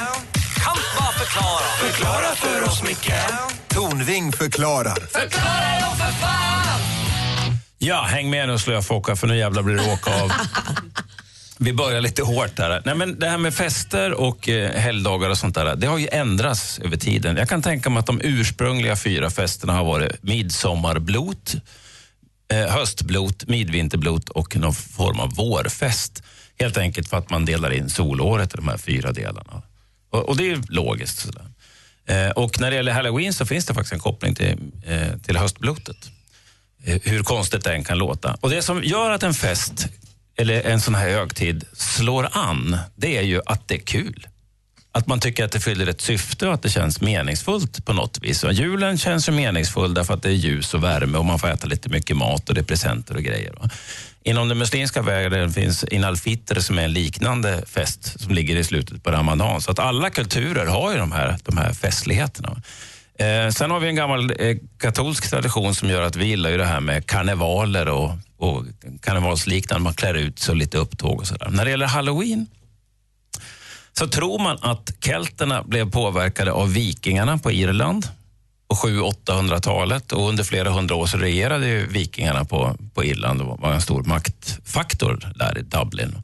Kan 0.65 0.77
bara 0.99 1.13
förklara 1.13 1.65
Förklara 1.81 2.35
för 2.35 2.63
oss, 2.63 2.83
Micke 2.83 3.13
Tornving 3.69 4.33
förklarar. 4.33 4.99
Ja, 7.79 8.03
häng 8.03 8.31
med 8.31 8.49
nu 8.49 8.59
slöfåka 8.59 9.17
för 9.17 9.27
nu 9.27 9.37
jävlar 9.37 9.62
blir 9.62 9.75
det 9.75 9.93
åka 9.93 10.23
av. 10.23 10.33
Vi 11.59 11.73
börjar 11.73 12.01
lite 12.01 12.23
hårt 12.23 12.59
här. 12.59 12.83
Nej, 12.85 12.95
men 12.95 13.19
det 13.19 13.29
här 13.29 13.38
med 13.38 13.55
fester 13.55 14.12
och 14.12 14.49
eh, 14.49 14.81
helgdagar 14.81 15.31
och 15.31 15.38
sånt 15.38 15.55
där, 15.55 15.77
det 15.77 15.87
har 15.87 15.99
ju 15.99 16.09
ändrats 16.12 16.79
över 16.79 16.97
tiden. 16.97 17.37
Jag 17.37 17.49
kan 17.49 17.62
tänka 17.62 17.91
mig 17.91 18.01
att 18.01 18.07
de 18.07 18.21
ursprungliga 18.25 18.97
fyra 18.97 19.31
festerna 19.31 19.73
har 19.73 19.85
varit 19.85 20.23
midsommarblot, 20.23 21.55
eh, 22.53 22.67
höstblot, 22.67 23.47
midvinterblot 23.47 24.29
och 24.29 24.57
någon 24.57 24.75
form 24.75 25.21
av 25.21 25.35
vårfest. 25.35 26.23
Helt 26.59 26.77
enkelt 26.77 27.09
för 27.09 27.17
att 27.17 27.31
man 27.31 27.45
delar 27.45 27.71
in 27.71 27.91
solåret 27.91 28.55
i 28.55 28.57
de 28.57 28.69
här 28.69 28.79
fyra 28.79 29.12
delarna. 29.12 29.62
Och, 30.11 30.29
och 30.29 30.37
det 30.37 30.51
är 30.51 30.62
logiskt. 30.69 31.19
Sådär. 31.19 31.47
Eh, 32.07 32.31
och 32.31 32.61
när 32.61 32.71
det 32.71 32.77
gäller 32.77 32.93
halloween 32.93 33.33
så 33.33 33.47
finns 33.47 33.67
det 33.67 33.75
faktiskt 33.75 33.93
en 33.93 34.01
koppling 34.01 34.35
till, 34.35 34.57
eh, 34.87 35.19
till 35.27 35.37
höstblotet. 35.37 35.97
Hur 36.88 37.22
konstigt 37.22 37.64
det 37.64 37.74
än 37.74 37.85
kan 37.85 37.98
låta. 37.98 38.37
Och 38.40 38.51
Det 38.51 38.62
som 38.62 38.85
gör 38.85 39.11
att 39.11 39.22
en 39.22 39.35
fest 39.35 39.88
eller 40.37 40.62
en 40.62 40.81
sån 40.81 40.94
här 40.94 41.11
högtid 41.11 41.64
slår 41.72 42.29
an, 42.33 42.79
det 42.96 43.16
är 43.16 43.22
ju 43.22 43.40
att 43.46 43.68
det 43.68 43.74
är 43.74 43.79
kul. 43.79 44.27
Att 44.92 45.07
man 45.07 45.20
tycker 45.20 45.44
att 45.44 45.53
det 45.53 45.61
fyller 45.61 45.87
ett 45.87 46.01
syfte 46.01 46.46
och 46.48 46.55
att 46.55 46.62
det 46.62 46.70
känns 46.70 47.01
meningsfullt 47.01 47.85
på 47.85 47.92
något 47.92 48.18
vis. 48.22 48.44
Och 48.44 48.53
julen 48.53 48.98
känns 48.98 49.29
ju 49.29 49.33
meningsfull 49.33 49.94
därför 49.94 50.14
att 50.14 50.22
det 50.22 50.29
är 50.29 50.33
ljus 50.33 50.74
och 50.74 50.85
värme 50.85 51.18
och 51.18 51.24
man 51.24 51.38
får 51.38 51.48
äta 51.48 51.66
lite 51.66 51.88
mycket 51.88 52.16
mat 52.16 52.48
och 52.48 52.55
det 52.55 52.61
är 52.61 52.64
presenter 52.64 53.16
och 53.16 53.22
grejer. 53.22 53.53
va. 53.61 53.70
Inom 54.22 54.48
den 54.48 54.59
muslimska 54.59 55.03
världen 55.03 55.53
finns 55.53 55.85
Inal 55.85 56.16
Fitr 56.16 56.61
som 56.61 56.79
är 56.79 56.83
en 56.83 56.92
liknande 56.92 57.64
fest 57.66 58.20
som 58.20 58.35
ligger 58.35 58.57
i 58.57 58.64
slutet 58.64 59.03
på 59.03 59.11
Ramadan. 59.11 59.61
Så 59.61 59.70
att 59.70 59.79
alla 59.79 60.11
kulturer 60.11 60.66
har 60.66 60.92
ju 60.92 60.98
de 60.98 61.12
här, 61.12 61.38
de 61.44 61.57
här 61.57 61.72
festligheterna. 61.72 62.62
Eh, 63.19 63.51
sen 63.51 63.71
har 63.71 63.81
vi 63.81 63.89
en 63.89 63.95
gammal 63.95 64.33
eh, 64.39 64.57
katolsk 64.79 65.31
tradition 65.31 65.75
som 65.75 65.91
gör 65.91 66.03
att 66.03 66.17
vi 66.17 66.27
gillar 66.27 66.51
ju 66.51 66.57
det 66.57 66.65
här 66.65 66.81
med 66.81 67.07
karnevaler 67.07 67.89
och, 67.89 68.11
och 68.37 68.65
karnevalsliknande. 69.01 69.85
Man 69.85 69.95
klär 69.95 70.15
ut 70.15 70.39
sig 70.39 70.53
och 70.53 70.57
lite 70.57 70.79
upptåg 70.79 71.21
och 71.21 71.27
sådär. 71.27 71.49
När 71.51 71.65
det 71.65 71.71
gäller 71.71 71.87
halloween 71.87 72.47
så 73.93 74.09
tror 74.09 74.39
man 74.39 74.59
att 74.63 74.91
kelterna 75.01 75.63
blev 75.63 75.91
påverkade 75.91 76.53
av 76.53 76.73
vikingarna 76.73 77.39
på 77.39 77.53
Irland 77.53 78.09
på 78.69 78.75
700-800-talet 78.75 80.13
och 80.13 80.29
under 80.29 80.45
flera 80.45 80.71
hundra 80.71 80.95
år 80.95 81.07
så 81.07 81.19
regerade 81.19 81.69
ju 81.69 81.87
vikingarna 81.87 82.45
på, 82.45 82.77
på 82.95 83.05
Irland 83.05 83.43
och 83.43 83.61
var 83.61 83.73
en 83.73 83.81
stor 83.81 84.03
maktfaktor 84.03 85.33
där 85.35 85.59
i 85.59 85.63
Dublin. 85.63 86.23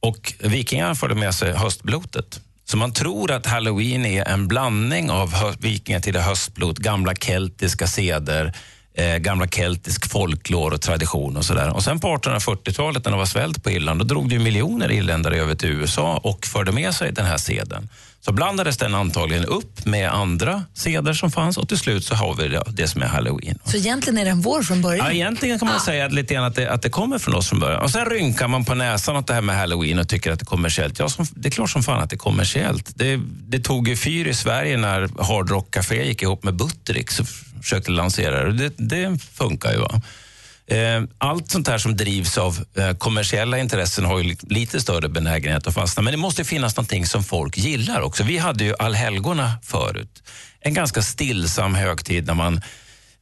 Och 0.00 0.32
vikingarna 0.40 0.94
förde 0.94 1.14
med 1.14 1.34
sig 1.34 1.52
höstblotet. 1.52 2.40
Så 2.64 2.76
man 2.76 2.92
tror 2.92 3.32
att 3.32 3.46
halloween 3.46 4.06
är 4.06 4.28
en 4.28 4.48
blandning 4.48 5.10
av 5.10 5.34
hö- 5.34 5.54
vikingatida 5.58 6.20
höstblot, 6.20 6.78
gamla 6.78 7.14
keltiska 7.14 7.86
seder, 7.86 8.52
eh, 8.96 9.16
gamla 9.16 9.46
keltisk 9.48 10.10
folklore 10.10 10.74
och 10.74 10.80
tradition 10.80 11.36
och 11.36 11.44
sådär. 11.44 11.74
Och 11.74 11.82
sen 11.84 12.00
på 12.00 12.08
1840-talet 12.08 13.04
när 13.04 13.12
det 13.12 13.18
var 13.18 13.26
svält 13.26 13.62
på 13.62 13.70
Irland, 13.70 14.00
då 14.00 14.04
drog 14.04 14.28
det 14.28 14.34
ju 14.34 14.40
miljoner 14.40 14.92
irländare 14.92 15.36
över 15.36 15.54
till 15.54 15.68
USA 15.68 16.16
och 16.16 16.46
förde 16.46 16.72
med 16.72 16.94
sig 16.94 17.12
den 17.12 17.26
här 17.26 17.36
seden. 17.38 17.88
Så 18.24 18.32
blandades 18.32 18.76
den 18.76 18.94
antagligen 18.94 19.44
upp 19.44 19.86
med 19.86 20.10
andra 20.10 20.64
seder 20.74 21.12
som 21.12 21.30
fanns 21.30 21.56
och 21.56 21.68
till 21.68 21.78
slut 21.78 22.04
så 22.04 22.14
har 22.14 22.34
vi 22.34 22.58
det, 22.68 22.88
som 22.88 23.02
är 23.02 23.06
halloween. 23.06 23.58
Så 23.64 23.76
egentligen 23.76 24.18
är 24.18 24.24
den 24.24 24.40
vår 24.40 24.62
från 24.62 24.82
början? 24.82 25.06
Ja, 25.06 25.12
egentligen 25.12 25.58
kan 25.58 25.68
man 25.68 25.80
säga 25.80 26.06
att, 26.06 26.12
lite 26.12 26.34
grann 26.34 26.44
att, 26.44 26.54
det, 26.54 26.70
att 26.70 26.82
det 26.82 26.90
kommer 26.90 27.18
från 27.18 27.34
oss 27.34 27.48
från 27.48 27.60
början. 27.60 27.82
Och 27.82 27.90
Sen 27.90 28.06
rynkar 28.06 28.48
man 28.48 28.64
på 28.64 28.74
näsan 28.74 29.16
åt 29.16 29.26
det 29.26 29.34
här 29.34 29.40
med 29.40 29.56
halloween 29.56 29.98
och 29.98 30.08
tycker 30.08 30.32
att 30.32 30.38
det 30.38 30.42
är 30.42 30.46
kommersiellt. 30.46 30.98
Ja, 30.98 31.08
som, 31.08 31.26
det 31.34 31.48
är 31.48 31.50
klart 31.50 31.70
som 31.70 31.82
fan 31.82 32.02
att 32.02 32.10
det 32.10 32.16
är 32.16 32.18
kommersiellt. 32.18 32.90
Det, 32.94 33.20
det 33.48 33.60
tog 33.60 33.88
ju 33.88 33.96
fyr 33.96 34.26
i 34.26 34.34
Sverige 34.34 34.76
när 34.76 35.22
Hard 35.22 35.50
Rock 35.50 35.70
Café 35.70 36.06
gick 36.06 36.22
ihop 36.22 36.44
med 36.44 36.54
Buttericks 36.54 37.20
och 37.20 37.26
försökte 37.62 37.90
lansera 37.90 38.44
det. 38.44 38.52
Det, 38.52 38.74
det 38.76 39.18
funkar 39.32 39.72
ju. 39.72 39.78
Va? 39.78 40.02
Eh, 40.70 41.02
Allt 41.18 41.50
sånt 41.50 41.68
här 41.68 41.78
som 41.78 41.96
drivs 41.96 42.38
av 42.38 42.64
eh, 42.76 42.90
kommersiella 42.96 43.58
intressen 43.58 44.04
har 44.04 44.18
ju 44.18 44.24
li- 44.24 44.36
lite 44.42 44.80
större 44.80 45.08
benägenhet 45.08 45.66
att 45.66 45.74
fastna. 45.74 46.02
Men 46.02 46.12
det 46.12 46.16
måste 46.16 46.44
finnas 46.44 46.76
någonting 46.76 47.06
som 47.06 47.24
folk 47.24 47.58
gillar 47.58 48.00
också. 48.00 48.22
Vi 48.24 48.38
hade 48.38 48.64
ju 48.64 48.74
allhelgona 48.78 49.52
förut. 49.62 50.22
En 50.60 50.74
ganska 50.74 51.02
stillsam 51.02 51.74
högtid 51.74 52.26
när 52.26 52.34
man 52.34 52.60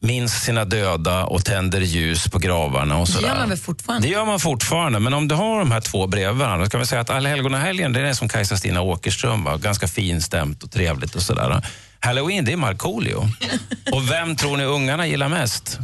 minns 0.01 0.33
sina 0.43 0.65
döda 0.65 1.25
och 1.25 1.45
tänder 1.45 1.81
ljus 1.81 2.29
på 2.29 2.39
gravarna. 2.39 2.99
Och 2.99 3.07
Det 3.07 3.13
sådär. 3.13 3.29
gör 3.29 3.37
man 3.37 3.49
väl 3.49 3.59
fortfarande? 3.59 4.09
Det 4.09 4.13
gör 4.13 4.25
man 4.25 4.41
fortfarande, 4.41 4.99
men 5.01 5.15
om 5.15 5.29
du 5.29 5.35
har 5.35 5.59
de 5.59 5.71
här 5.73 5.81
två 5.81 6.07
bredvid 6.07 6.37
varandra, 6.39 6.69
kan 6.69 6.81
vi 6.81 6.87
säga 6.87 7.01
att 7.01 7.11
allhelgonahelgen 7.11 7.93
det 7.93 8.09
är 8.09 8.15
som 8.15 8.29
Kajsa-Stina 8.29 8.81
Åkerström, 8.81 9.45
va? 9.45 9.57
ganska 9.57 9.89
finstämt 9.89 10.63
och 10.63 10.71
trevligt 10.71 11.15
och 11.15 11.23
sådär. 11.23 11.63
Halloween, 12.05 12.45
det 12.45 12.53
är 12.53 12.57
Markoolio. 12.57 13.29
Och 13.93 14.11
vem 14.11 14.37
tror 14.37 14.57
ni 14.57 14.65
ungarna 14.65 15.07
gillar 15.07 15.29
mest? 15.29 15.79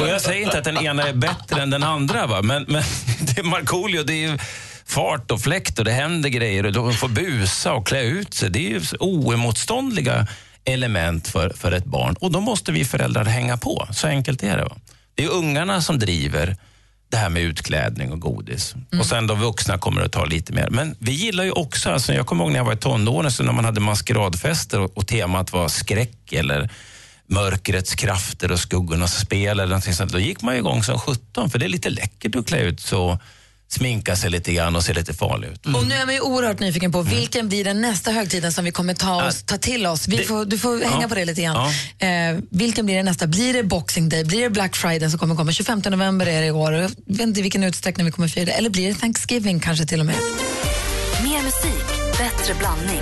Och 0.00 0.08
jag 0.08 0.20
säger 0.20 0.42
inte 0.42 0.58
att 0.58 0.64
den 0.64 0.76
ena 0.76 1.08
är 1.08 1.12
bättre 1.12 1.62
än 1.62 1.70
den 1.70 1.82
andra, 1.82 2.26
va? 2.26 2.42
Men, 2.42 2.64
men 2.68 2.82
det 3.20 3.38
är 3.38 3.42
Markoolio, 3.42 4.02
det 4.02 4.24
är 4.24 4.40
fart 4.86 5.30
och 5.30 5.40
fläkt 5.40 5.78
och 5.78 5.84
det 5.84 5.92
händer 5.92 6.28
grejer 6.28 6.66
och 6.66 6.72
de 6.72 6.94
får 6.94 7.08
busa 7.08 7.72
och 7.72 7.86
klä 7.86 8.02
ut 8.02 8.34
sig. 8.34 8.50
Det 8.50 8.58
är 8.58 8.70
ju 8.70 8.80
oemotståndliga 9.00 10.26
element 10.64 11.28
för, 11.28 11.50
för 11.50 11.72
ett 11.72 11.84
barn. 11.84 12.16
Och 12.20 12.30
då 12.32 12.40
måste 12.40 12.72
vi 12.72 12.84
föräldrar 12.84 13.24
hänga 13.24 13.56
på. 13.56 13.88
Så 13.92 14.06
enkelt 14.06 14.42
är 14.42 14.56
det. 14.56 14.64
Va? 14.64 14.76
Det 15.14 15.24
är 15.24 15.28
ungarna 15.28 15.80
som 15.80 15.98
driver 15.98 16.56
det 17.12 17.18
här 17.18 17.28
med 17.28 17.42
utklädning 17.42 18.12
och 18.12 18.20
godis. 18.20 18.74
Och 18.98 19.06
sen 19.06 19.26
de 19.26 19.40
vuxna 19.40 19.78
kommer 19.78 20.02
att 20.02 20.12
ta 20.12 20.24
lite 20.24 20.52
mer. 20.52 20.68
Men 20.70 20.96
vi 20.98 21.12
gillar 21.12 21.44
ju 21.44 21.50
också, 21.50 21.90
alltså 21.90 22.14
jag 22.14 22.26
kommer 22.26 22.44
ihåg 22.44 22.52
när 22.52 22.58
jag 22.58 22.64
var 22.64 22.72
i 22.72 22.76
tonåren, 22.76 23.32
så 23.32 23.42
när 23.42 23.52
man 23.52 23.64
hade 23.64 23.80
maskeradfester 23.80 24.80
och, 24.80 24.96
och 24.96 25.06
temat 25.06 25.52
var 25.52 25.68
skräck 25.68 26.32
eller 26.32 26.70
mörkrets 27.26 27.94
krafter 27.94 28.52
och 28.52 28.58
skuggornas 28.58 29.20
spel 29.20 29.60
eller 29.60 29.66
någonting 29.66 29.94
sånt. 29.94 30.12
Då 30.12 30.18
gick 30.18 30.42
man 30.42 30.56
igång 30.56 30.82
som 30.82 30.98
17 30.98 31.50
för 31.50 31.58
det 31.58 31.64
är 31.64 31.68
lite 31.68 31.90
läckert 31.90 32.36
att 32.36 32.46
klä 32.46 32.60
ut 32.60 32.80
så 32.80 33.18
sminka 33.72 34.16
sig 34.16 34.30
lite 34.30 34.52
grann 34.52 34.76
och 34.76 34.82
se 34.84 34.92
lite 34.94 35.14
farlig 35.14 35.48
ut. 35.48 35.66
Och 35.66 35.86
nu 35.86 35.94
är 35.94 36.06
man 36.06 36.14
ju 36.14 36.20
oerhört 36.20 36.60
nyfiken 36.60 36.92
på 36.92 37.02
vilken 37.02 37.48
blir 37.48 37.64
den 37.64 37.80
nästa 37.80 38.10
högtiden 38.10 38.52
som 38.52 38.64
vi 38.64 38.70
kommer 38.70 38.94
ta, 38.94 39.24
oss, 39.28 39.42
ta 39.42 39.56
till 39.58 39.86
oss. 39.86 40.08
Vi 40.08 40.16
det- 40.16 40.24
får, 40.24 40.44
du 40.44 40.58
får 40.58 40.84
hänga 40.84 41.02
Ja. 41.02 41.08
på 41.08 41.14
det 41.14 41.24
lite 41.24 41.42
grann. 41.42 41.56
Eh, 41.98 42.42
vilken 42.50 42.86
blir 42.86 42.96
det 42.96 43.02
nästa? 43.02 43.26
Blir 43.26 43.52
det 43.52 43.62
Boxing 43.62 44.08
Day? 44.08 44.24
Blir 44.24 44.42
det 44.42 44.50
Black 44.50 44.76
Friday 44.76 45.10
som 45.10 45.18
kommer 45.18 45.34
komma? 45.36 45.52
25 45.52 45.82
november 45.90 46.26
är 46.26 46.40
det 46.40 46.46
i 46.46 46.50
år. 46.50 46.72
Jag 46.72 46.90
vet 47.06 47.20
inte 47.20 47.40
i 47.40 47.42
vilken 47.42 47.64
utsträckning 47.64 48.06
vi 48.06 48.12
kommer 48.12 48.28
fira 48.28 48.44
det. 48.44 48.52
Eller 48.52 48.70
blir 48.70 48.88
det 48.88 48.94
Thanksgiving 48.94 49.60
kanske 49.60 49.86
till 49.86 50.00
och 50.00 50.06
med? 50.06 50.14
Mer 51.22 51.42
musik, 51.42 52.18
bättre 52.18 52.54
blandning. 52.54 53.00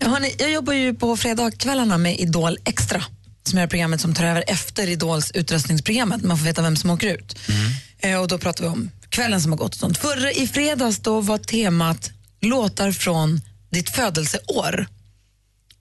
Ja, 0.00 0.08
hörni, 0.08 0.34
jag 0.38 0.50
jobbar 0.50 0.72
ju 0.72 0.94
på 0.94 1.16
fredagskvällarna 1.16 1.98
med 1.98 2.20
Idol 2.20 2.58
Extra 2.64 3.02
som 3.48 3.58
är 3.58 3.66
programmet 3.66 4.00
som 4.00 4.14
tar 4.14 4.24
över 4.24 4.44
efter 4.46 4.88
Idols 4.88 5.30
utröstningsprogrammet. 5.30 6.22
Man 6.24 6.38
får 6.38 6.44
veta 6.44 6.62
vem 6.62 6.76
som 6.76 6.90
åker 6.90 7.06
ut. 7.14 7.38
Eh, 7.48 7.54
och 8.20 8.28
då 8.28 8.38
pratar 8.38 8.64
vi 8.64 8.70
om 8.70 8.90
kvällen 9.08 9.40
som 9.40 9.52
har 9.52 9.58
gått 9.58 9.74
och 9.74 9.80
sånt. 9.80 9.98
Förra 9.98 10.32
i 10.32 10.46
fredags 10.46 10.98
då 10.98 11.20
var 11.20 11.38
temat 11.38 12.10
låtar 12.40 12.92
från 12.92 13.40
ditt 13.70 13.90
födelseår. 13.90 14.86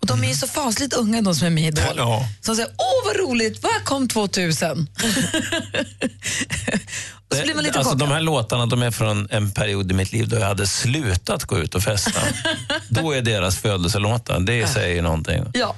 Och 0.01 0.07
de 0.07 0.23
är 0.23 0.27
ju 0.27 0.33
så 0.33 0.47
fasligt 0.47 0.93
unga 0.93 1.21
de 1.21 1.35
som 1.35 1.47
är 1.47 1.51
med 1.51 1.63
i 1.63 1.67
Idol. 1.67 1.93
Ja. 1.97 2.29
Som 2.41 2.55
säger, 2.55 2.71
åh 2.77 3.05
vad 3.05 3.15
roligt, 3.15 3.63
vad 3.63 3.83
kom 3.83 4.07
2000? 4.07 4.87
och 7.29 7.35
så 7.35 7.43
blir 7.43 7.55
man 7.55 7.63
lite 7.63 7.79
alltså, 7.79 7.93
chockad. 7.93 8.09
de 8.09 8.13
här 8.13 8.21
låtarna 8.21 8.65
de 8.65 8.83
är 8.83 8.91
från 8.91 9.27
en 9.29 9.51
period 9.51 9.91
i 9.91 9.93
mitt 9.93 10.11
liv 10.11 10.29
då 10.29 10.35
jag 10.35 10.45
hade 10.45 10.67
slutat 10.67 11.43
gå 11.43 11.59
ut 11.59 11.75
och 11.75 11.83
festa. 11.83 12.21
då 12.89 13.11
är 13.11 13.21
deras 13.21 13.57
födelselåtar, 13.57 14.39
det 14.39 14.67
säger 14.67 14.95
ju 14.95 15.01
någonting. 15.01 15.43
Ja. 15.53 15.75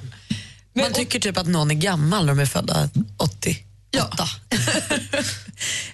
Man 0.74 0.92
tycker 0.92 1.20
typ 1.20 1.38
att 1.38 1.46
någon 1.46 1.70
är 1.70 1.74
gammal 1.74 2.26
när 2.26 2.34
de 2.34 2.40
är 2.40 2.46
födda 2.46 2.88
80. 3.16 3.58
Ja. 3.90 4.08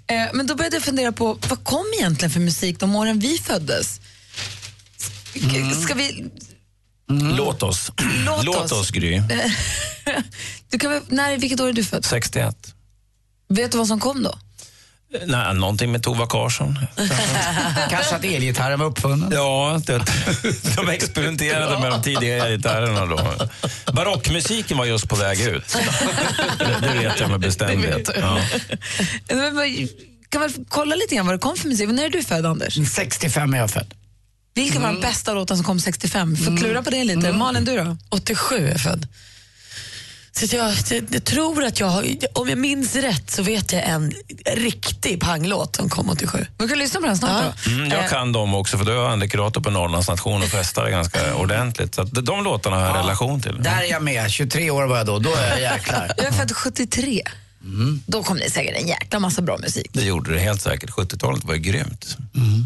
Eh, 0.07 0.29
Men 0.33 0.47
då 0.47 0.55
började 0.55 0.77
jag 0.77 0.83
fundera 0.83 1.13
på 1.13 1.39
vad 1.49 1.65
kom 1.65 1.85
egentligen 1.99 2.31
för 2.31 2.41
musik 2.41 2.81
de 2.81 2.97
åren 2.97 3.19
vi 3.19 3.39
föddes? 3.39 4.01
Ska- 5.29 5.81
Ska 5.85 5.95
vi... 5.95 6.25
Låt 7.11 7.63
oss. 7.63 7.93
Låt 8.27 8.45
Låt 8.45 8.57
oss. 8.65 8.73
oss, 8.73 8.91
Gry. 8.91 9.23
Du 10.71 10.79
kan 10.79 10.91
väl, 10.91 11.03
när, 11.09 11.39
vilket 11.39 11.61
år 11.61 11.69
är 11.69 11.73
du 11.73 11.85
född? 11.85 12.05
61. 12.05 12.75
Vet 13.49 13.73
du 13.73 13.79
vad 13.79 13.87
som 13.87 14.01
kom 14.01 14.23
då? 14.23 14.39
Nej, 15.27 15.55
någonting 15.55 15.93
med 15.93 16.03
Tova 16.03 16.27
Karsson. 16.27 16.79
Kanske 17.91 18.15
att 18.15 18.25
elgitarren 18.25 18.79
var 18.79 18.87
uppfunnen? 18.87 19.31
Ja, 19.33 19.81
det, 19.87 20.03
de 20.77 20.89
experimenterade 20.89 21.79
med 21.81 21.91
de 21.91 22.03
tidiga 22.03 22.49
gitarrerna 22.49 23.07
då. 23.07 23.49
Barockmusiken 23.93 24.79
var 24.79 24.85
just 24.85 25.09
på 25.09 25.17
väg 25.17 25.41
ut. 25.41 25.77
Det, 26.59 26.77
det 26.87 26.99
vet 26.99 27.21
jag 27.21 27.31
med 27.31 27.41
bestämdhet. 27.41 28.11
Ja. 28.21 28.39
Kan 30.29 30.41
väl 30.41 30.53
kolla 30.69 30.95
lite 30.95 31.15
grann 31.15 31.27
vad 31.27 31.35
det 31.35 31.39
kom 31.39 31.57
för 31.57 31.69
musik? 31.69 31.89
När 31.89 32.05
är 32.05 32.11
du 32.11 32.23
född, 32.23 32.47
Anders? 32.47 32.79
65 32.95 33.55
är 33.55 33.59
jag 33.59 33.71
född. 33.71 33.95
Vilken 34.55 34.83
var 34.83 34.93
den 34.93 35.01
bästa 35.01 35.35
låten 35.35 35.57
som 35.57 35.67
kom 35.67 35.81
65? 35.81 36.37
Får 36.37 36.57
klura 36.57 36.83
på 36.83 36.91
det 36.91 37.05
lite. 37.05 37.33
Malin, 37.33 37.65
du 37.65 37.77
då? 37.77 37.97
87 38.09 38.57
är 38.57 38.71
jag 38.71 38.81
född. 38.81 39.07
Så 40.39 40.57
jag, 40.57 40.75
jag, 40.91 41.05
jag 41.11 41.25
tror 41.25 41.65
att 41.65 41.81
jag 41.81 41.87
har, 41.87 42.05
om 42.33 42.49
jag 42.49 42.59
minns 42.59 42.97
rätt 42.97 43.31
så 43.31 43.43
vet 43.43 43.73
jag 43.73 43.85
en 43.89 44.13
riktig 44.47 45.21
panglåt 45.21 45.77
som 45.77 45.89
kom 45.89 46.11
87. 46.11 46.47
Vi 46.59 46.69
kan 46.69 46.79
lyssna 46.79 47.01
på 47.01 47.07
den 47.07 47.19
snart 47.19 47.55
då. 47.65 47.71
Mm, 47.71 47.91
jag 47.91 48.11
kan 48.11 48.33
dem 48.33 48.55
också, 48.55 48.79
för 48.79 48.85
då 48.85 48.93
är 48.93 48.97
jag 48.97 49.13
andekurator 49.13 49.61
på 49.61 49.71
Norrlands 49.71 50.09
nation 50.09 50.43
och 50.43 50.49
festar 50.49 50.91
ganska 50.91 51.35
ordentligt. 51.37 51.95
Så 51.95 52.03
att 52.03 52.27
de 52.27 52.45
låtarna 52.45 52.77
har 52.77 52.87
jag 52.87 52.97
relation 52.97 53.41
till. 53.41 53.63
Där 53.63 53.83
är 53.83 53.91
jag 53.91 54.03
med. 54.03 54.31
23 54.31 54.71
år 54.71 54.85
var 54.85 54.97
jag 54.97 55.07
då. 55.07 55.19
Då 55.19 55.35
är 55.35 55.49
jag 55.49 55.61
jäklar. 55.61 56.13
Jag 56.17 56.27
är 56.27 56.33
född 56.33 56.53
73. 56.53 57.23
Då 58.07 58.23
kom 58.23 58.37
det 58.37 58.51
säkert 58.51 58.81
en 58.81 58.89
jäkla 58.89 59.19
massa 59.19 59.43
bra 59.43 59.59
musik. 59.59 59.91
Det 59.93 60.03
gjorde 60.03 60.35
det 60.35 60.41
helt 60.41 60.63
säkert. 60.63 60.91
70-talet 60.91 61.45
var 61.45 61.55
ju 61.55 61.61
grymt. 61.61 62.17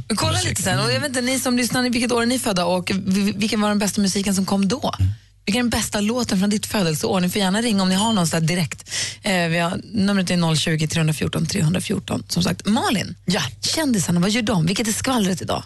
Vi 0.09 0.17
kollar 0.17 0.43
lite 0.45 0.63
sen. 0.63 0.79
Och 0.79 0.93
jag 0.93 1.01
vet 1.01 1.09
inte, 1.09 1.21
ni 1.21 1.39
som 1.39 1.57
lyssnar, 1.57 1.83
vilket 1.91 2.13
år 2.13 2.23
är 2.23 2.27
ni 2.27 2.39
födda 2.39 2.65
och 2.65 2.91
vilken 3.35 3.61
var 3.61 3.69
den 3.69 3.79
bästa 3.79 4.01
musiken 4.01 4.35
som 4.35 4.47
kom 4.47 4.69
då? 4.69 4.95
Vilken 5.45 5.61
är 5.61 5.63
den 5.63 5.71
bästa 5.71 6.01
låten 6.01 6.39
från 6.39 6.51
ditt 6.51 6.67
födelseår? 6.67 7.21
Ni 7.21 7.29
får 7.29 7.41
gärna 7.41 7.63
ringa 7.63 7.83
om 7.83 7.89
ni 7.89 7.95
har 7.95 8.13
någon 8.13 8.27
där 8.27 8.41
direkt. 8.41 8.91
Eh, 9.23 9.49
vi 9.49 9.59
har, 9.59 9.81
numret 9.93 10.31
är 10.31 10.55
020 10.55 10.87
314 10.87 11.47
314. 11.47 12.25
Som 12.29 12.43
sagt, 12.43 12.67
Malin, 12.67 13.15
ja. 13.25 13.41
kändisarna, 13.61 14.21
vad 14.21 14.31
gör 14.31 14.43
de? 14.43 14.67
Vilket 14.67 14.89
är 14.89 14.93
skvallret 14.93 15.43
idag? 15.43 15.63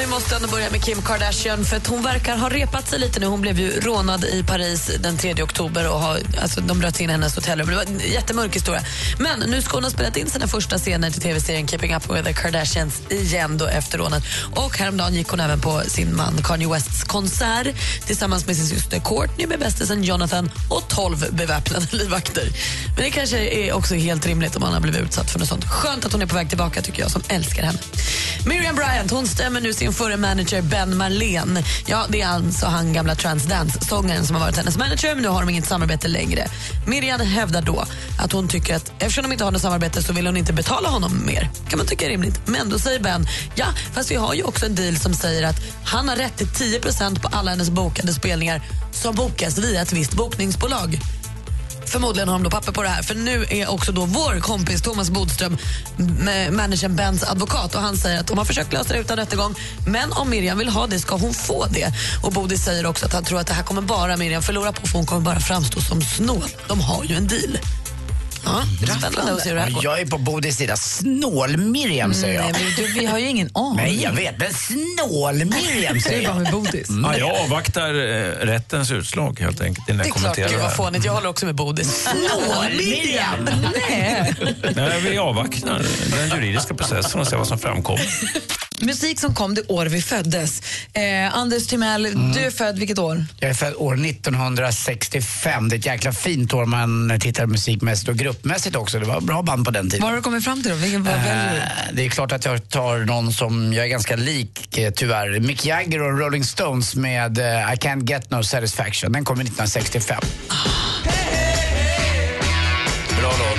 Men 0.00 0.08
vi 0.08 0.14
måste 0.14 0.36
ändå 0.36 0.48
börja 0.48 0.70
med 0.70 0.84
Kim 0.84 1.02
Kardashian 1.02 1.64
för 1.64 1.76
att 1.76 1.86
hon 1.86 2.02
verkar 2.02 2.36
ha 2.36 2.48
repat 2.48 2.88
sig 2.88 2.98
lite 2.98 3.20
nu. 3.20 3.26
Hon 3.26 3.40
blev 3.40 3.60
ju 3.60 3.80
rånad 3.80 4.24
i 4.24 4.42
Paris 4.42 4.90
den 5.00 5.16
3 5.16 5.42
oktober 5.42 5.92
och 5.92 6.00
har, 6.00 6.18
alltså, 6.42 6.60
de 6.60 6.78
bröt 6.78 6.96
sig 6.96 7.04
in 7.04 7.10
i 7.10 7.12
hennes 7.12 7.36
hotellrum. 7.36 7.68
Det 7.68 7.76
var 7.76 7.82
en 7.82 8.00
jättemörk 8.12 8.56
historia. 8.56 8.82
Men 9.18 9.40
nu 9.40 9.62
ska 9.62 9.76
hon 9.76 9.84
ha 9.84 9.90
spelat 9.90 10.16
in 10.16 10.30
sina 10.30 10.46
första 10.46 10.78
scener 10.78 11.10
till 11.10 11.22
tv-serien 11.22 11.68
Keeping 11.68 11.94
Up 11.94 12.10
with 12.10 12.24
the 12.24 12.32
Kardashians 12.32 13.00
igen 13.10 13.58
då 13.58 13.66
efter 13.66 13.98
rånet. 13.98 14.22
Och 14.54 14.78
häromdagen 14.78 15.14
gick 15.14 15.28
hon 15.28 15.40
även 15.40 15.60
på 15.60 15.80
sin 15.86 16.16
man 16.16 16.42
Kanye 16.42 16.68
Wests 16.68 17.04
konsert 17.04 17.66
tillsammans 18.06 18.46
med 18.46 18.56
sin 18.56 18.66
syster 18.66 19.00
Courtney 19.00 19.46
med 19.46 19.58
bästisen 19.58 20.04
Jonathan 20.04 20.50
och 20.68 20.88
12 20.88 21.26
beväpnade 21.30 21.86
livvakter. 21.96 22.48
Men 22.94 23.04
det 23.04 23.10
kanske 23.10 23.38
är 23.38 23.72
också 23.72 23.94
helt 23.94 24.26
rimligt 24.26 24.56
om 24.56 24.60
man 24.60 24.72
har 24.72 24.80
blivit 24.80 25.00
utsatt 25.00 25.30
för 25.30 25.38
något 25.38 25.48
sånt. 25.48 25.64
Skönt 25.64 26.04
att 26.04 26.12
hon 26.12 26.22
är 26.22 26.26
på 26.26 26.34
väg 26.34 26.48
tillbaka 26.48 26.82
tycker 26.82 27.02
jag 27.02 27.10
som 27.10 27.22
älskar 27.28 27.62
henne. 27.62 27.78
Miriam 28.46 28.76
Bryant 28.76 29.10
hon 29.10 29.26
stämmer 29.26 29.60
nu 29.60 29.72
sin 29.72 29.89
förre 29.92 30.16
manager 30.16 30.62
Ben 30.62 30.96
Marlén. 30.96 31.58
Ja, 31.86 32.06
det 32.08 32.20
är 32.20 32.26
alltså 32.26 32.66
han 32.66 32.92
gamla 32.92 33.14
Transdance-sångaren 33.14 34.26
som 34.26 34.36
har 34.36 34.42
varit 34.42 34.56
hennes 34.56 34.76
manager 34.76 35.14
men 35.14 35.22
nu 35.22 35.28
har 35.28 35.40
de 35.40 35.50
inget 35.50 35.66
samarbete 35.66 36.08
längre. 36.08 36.46
Miriam 36.86 37.20
hävdar 37.20 37.62
då 37.62 37.84
att 38.18 38.32
hon 38.32 38.48
tycker 38.48 38.76
att 38.76 38.92
eftersom 38.98 39.22
de 39.22 39.32
inte 39.32 39.44
har 39.44 39.50
något 39.50 39.62
samarbete 39.62 40.02
så 40.02 40.12
vill 40.12 40.26
hon 40.26 40.36
inte 40.36 40.52
betala 40.52 40.88
honom 40.88 41.26
mer. 41.26 41.50
kan 41.68 41.78
man 41.78 41.86
tycka 41.86 42.06
är 42.06 42.10
rimligt. 42.10 42.40
Men 42.46 42.68
då 42.68 42.78
säger 42.78 43.00
Ben, 43.00 43.26
ja 43.54 43.66
fast 43.92 44.10
vi 44.10 44.14
har 44.14 44.34
ju 44.34 44.42
också 44.42 44.66
en 44.66 44.74
deal 44.74 44.96
som 44.96 45.14
säger 45.14 45.42
att 45.42 45.56
han 45.84 46.08
har 46.08 46.16
rätt 46.16 46.36
till 46.36 46.46
10% 46.46 47.20
på 47.20 47.28
alla 47.28 47.50
hennes 47.50 47.70
bokade 47.70 48.12
spelningar 48.12 48.62
som 48.92 49.14
bokas 49.14 49.58
via 49.58 49.82
ett 49.82 49.92
visst 49.92 50.12
bokningsbolag 50.12 51.00
förmodligen 51.90 52.28
har 52.28 52.34
de 52.34 52.42
då 52.42 52.50
papper 52.50 52.72
på 52.72 52.82
det 52.82 52.88
här. 52.88 53.02
För 53.02 53.14
nu 53.14 53.46
är 53.50 53.70
också 53.70 53.92
då 53.92 54.04
vår 54.04 54.40
kompis 54.40 54.82
Thomas 54.82 55.10
Bodström 55.10 55.56
managern 56.50 56.96
Bens 56.96 57.24
advokat 57.24 57.74
och 57.74 57.80
han 57.80 57.96
säger 57.96 58.20
att 58.20 58.26
de 58.26 58.38
har 58.38 58.44
försökt 58.44 58.72
lösa 58.72 58.94
det 58.94 59.00
utan 59.00 59.16
rättegång 59.16 59.54
men 59.86 60.12
om 60.12 60.30
Miriam 60.30 60.58
vill 60.58 60.68
ha 60.68 60.86
det 60.86 60.98
ska 60.98 61.16
hon 61.16 61.34
få 61.34 61.66
det. 61.66 61.92
Och 62.22 62.32
Bodis 62.32 62.64
säger 62.64 62.86
också 62.86 63.06
att 63.06 63.12
han 63.12 63.24
tror 63.24 63.40
att 63.40 63.46
det 63.46 63.54
här 63.54 63.62
kommer 63.62 63.82
bara 63.82 64.16
Miriam 64.16 64.42
förlora 64.42 64.72
på 64.72 64.86
för 64.86 64.96
hon 64.98 65.06
kommer 65.06 65.22
bara 65.22 65.40
framstå 65.40 65.80
som 65.80 66.02
snål. 66.02 66.50
De 66.68 66.80
har 66.80 67.04
ju 67.04 67.14
en 67.14 67.26
deal. 67.26 67.58
Ja, 68.44 68.62
spännande 68.98 69.32
att 69.32 69.40
se 69.42 69.48
hur 69.48 69.56
det 69.56 69.62
här 69.62 69.70
går. 69.70 69.84
Jag 69.84 70.00
är 70.00 70.06
på 70.06 70.18
Bodis 70.18 70.56
sida. 70.56 70.76
Snål-Miriam 70.76 72.14
säger 72.14 72.34
jag. 72.34 72.52
Nej, 72.52 72.64
men 72.76 72.84
du, 72.86 72.92
vi 73.00 73.06
har 73.06 73.18
ju 73.18 73.26
ingen 73.28 73.50
aning. 73.54 73.76
Nej, 73.76 74.02
jag 74.02 74.12
vet. 74.12 74.38
Men 74.38 74.48
snål-Miriam 74.54 76.00
säger 76.04 76.22
jag. 76.22 76.36
med 76.36 76.52
Bodis. 76.52 76.88
Ja, 77.02 77.16
jag 77.18 77.30
avvaktar 77.40 77.94
eh, 77.94 78.46
rättens 78.46 78.90
utslag 78.90 79.40
helt 79.40 79.60
enkelt 79.60 79.88
innan 79.88 79.98
Det 79.98 80.04
jag 80.08 80.16
är 80.16 80.20
klart, 80.20 80.22
kommenterar 80.22 80.48
gud 80.48 80.60
vad 80.60 80.76
fånigt. 80.76 81.04
Jag 81.04 81.12
håller 81.12 81.28
också 81.28 81.46
med 81.46 81.54
Bodis. 81.54 82.02
Snål-Miriam! 82.08 83.44
Nej. 83.88 84.34
Nej, 84.76 85.00
vi 85.00 85.18
avvaktar 85.18 85.82
den 86.16 86.28
juridiska 86.28 86.74
processen 86.74 87.20
och 87.20 87.26
ser 87.26 87.36
vad 87.36 87.48
som 87.48 87.58
framkommer. 87.58 88.06
Musik 88.82 89.20
som 89.20 89.34
kom 89.34 89.54
det 89.54 89.62
år 89.62 89.86
vi 89.86 90.02
föddes. 90.02 90.62
Eh, 90.92 91.36
Anders 91.36 91.66
Timell, 91.66 92.32
du 92.34 92.40
är 92.40 92.50
född 92.50 92.78
vilket 92.78 92.98
år? 92.98 93.24
Jag 93.40 93.50
är 93.50 93.54
född 93.54 93.74
år 93.76 94.06
1965. 94.06 95.68
Det 95.68 95.76
är 95.76 95.78
ett 95.78 95.86
jäkla 95.86 96.12
fint 96.12 96.54
år 96.54 96.64
man 96.66 97.18
tittar 97.20 97.46
musikmässigt 97.46 98.08
och 98.08 98.16
gruppmässigt 98.34 98.76
också. 98.76 98.98
Det 98.98 99.06
var 99.06 99.20
bra 99.20 99.42
band 99.42 99.64
på 99.64 99.70
den 99.70 99.90
tiden. 99.90 100.02
Vad 100.02 100.10
har 100.10 100.16
du 100.16 100.22
kommit 100.22 100.44
fram 100.44 100.62
till 100.62 100.70
då? 100.70 100.76
Vilken, 100.76 101.04
vad 101.04 101.14
väljer 101.14 101.50
du? 101.52 101.56
Eh, 101.58 101.64
Det 101.92 102.06
är 102.06 102.08
klart 102.08 102.32
att 102.32 102.44
jag 102.44 102.68
tar 102.68 102.98
någon 102.98 103.32
som 103.32 103.72
jag 103.72 103.84
är 103.84 103.88
ganska 103.88 104.16
lik 104.16 104.78
eh, 104.78 104.90
tyvärr. 104.96 105.40
Mick 105.40 105.66
Jagger 105.66 106.02
och 106.02 106.18
Rolling 106.18 106.44
Stones 106.44 106.94
med 106.96 107.38
eh, 107.38 107.44
I 107.44 107.76
can't 107.76 108.10
get 108.10 108.30
no 108.30 108.42
satisfaction. 108.42 109.12
Den 109.12 109.24
kom 109.24 109.40
1965. 109.40 110.20
Bra 113.20 113.30
låt. 113.38 113.58